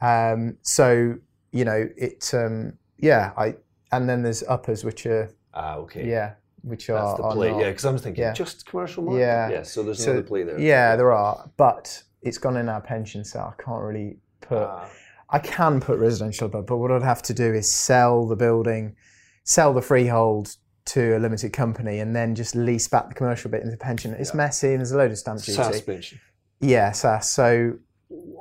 [0.00, 1.14] Um, so
[1.52, 2.30] you know, it.
[2.34, 3.56] Um, yeah, I
[3.92, 6.08] and then there's uppers which are ah, okay.
[6.08, 7.68] yeah, which are That's the are play, not- yeah.
[7.70, 8.32] Because I'm thinking Yeah.
[8.32, 9.20] just commercial market.
[9.20, 9.48] Yeah.
[9.50, 9.62] yeah.
[9.62, 10.58] So there's So, another play there.
[10.58, 14.58] Yeah, there are, but it's gone in our pension, so I can't really put.
[14.62, 14.88] Ah,
[15.30, 18.96] I can put residential above, but what I'd have to do is sell the building,
[19.44, 20.56] sell the freehold
[20.86, 24.12] to a limited company, and then just lease back the commercial bit into the pension.
[24.14, 24.36] It's Yeah.
[24.38, 25.52] messy and there's a load of stamp duty.
[25.58, 26.20] SSAS pension.
[26.60, 27.24] Yeah, SSAS.
[27.24, 27.74] So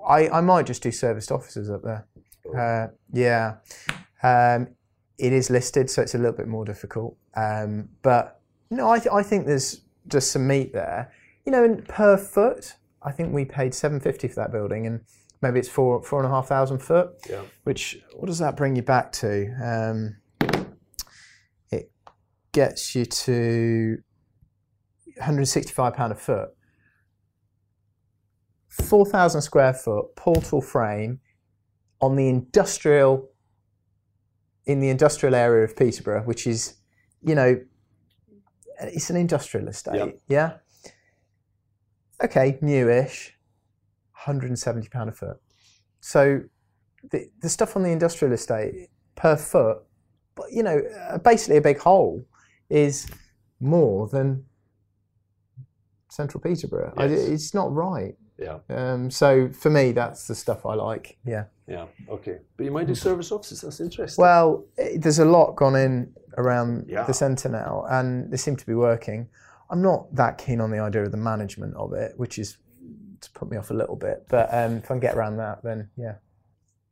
[0.08, 2.08] I, I might just do serviced offices up there.
[2.58, 3.58] Uh, yeah.
[4.24, 4.70] Um,
[5.20, 7.18] it is listed, so it's a little bit more difficult.
[7.36, 11.12] Um, but no, I, th- I think there's just some meat there.
[11.46, 15.02] You know, and per foot, I think we paid seven fifty for that building, and
[15.42, 17.12] maybe it's four four and a half thousand foot.
[17.30, 17.42] Yeah.
[17.64, 19.48] Which what does that bring you back to?
[19.62, 20.18] Um,
[21.72, 21.92] it
[22.54, 23.98] gets you to
[25.18, 26.50] 165 pound a foot.
[28.70, 31.20] 4,000 square foot portal frame
[32.02, 33.29] on the industrial
[34.70, 36.76] in the industrial area of Peterborough, which is,
[37.24, 37.60] you know,
[38.82, 39.96] it's an industrial estate.
[40.28, 40.58] Yeah.
[42.24, 43.34] Okay, newish,
[44.12, 45.38] 170 pound a foot.
[46.02, 46.42] So
[47.12, 49.80] the the stuff on the industrial estate per foot,
[50.36, 52.24] but you know, uh, basically a big hole
[52.70, 53.08] is
[53.60, 54.46] more than
[56.10, 56.94] central Peterborough.
[56.96, 58.16] I- it's not right.
[58.40, 58.60] Yeah.
[58.70, 61.18] Um, so for me, that's the stuff I like.
[61.26, 61.46] Yeah.
[61.68, 61.86] Yeah.
[62.10, 62.40] Okay.
[62.58, 63.62] But you might do service officers.
[63.62, 64.22] That's interesting.
[64.22, 67.04] Well, it, there's a lot gone in around yeah.
[67.04, 69.28] the centre now, and they seem to be working.
[69.70, 72.58] I'm not that keen on the idea of the management of it, which is
[73.22, 74.26] to put me off a little bit.
[74.30, 76.16] But um, if I can get around that, then yeah.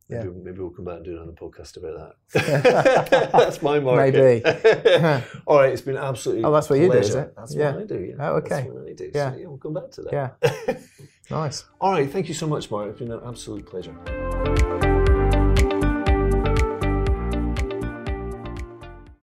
[0.08, 0.22] Yeah.
[0.22, 3.30] Maybe, maybe, we'll come back and do another podcast about that.
[3.32, 4.14] that's my market.
[4.14, 4.44] Maybe.
[5.46, 6.44] All right, it's been absolutely.
[6.44, 6.84] Oh, that's what pleasure.
[6.86, 7.34] you do, is it?
[7.36, 7.72] That's yeah.
[7.72, 8.00] what I do.
[8.00, 8.14] Yeah.
[8.30, 8.48] Oh, okay.
[8.48, 9.10] That's what I do.
[9.14, 9.32] Yeah.
[9.32, 10.12] So, yeah, we'll come back to that.
[10.12, 10.74] Yeah.
[11.30, 11.64] Nice.
[11.80, 12.10] All right.
[12.10, 12.90] Thank you so much, Mark.
[12.90, 13.94] It's been an absolute pleasure.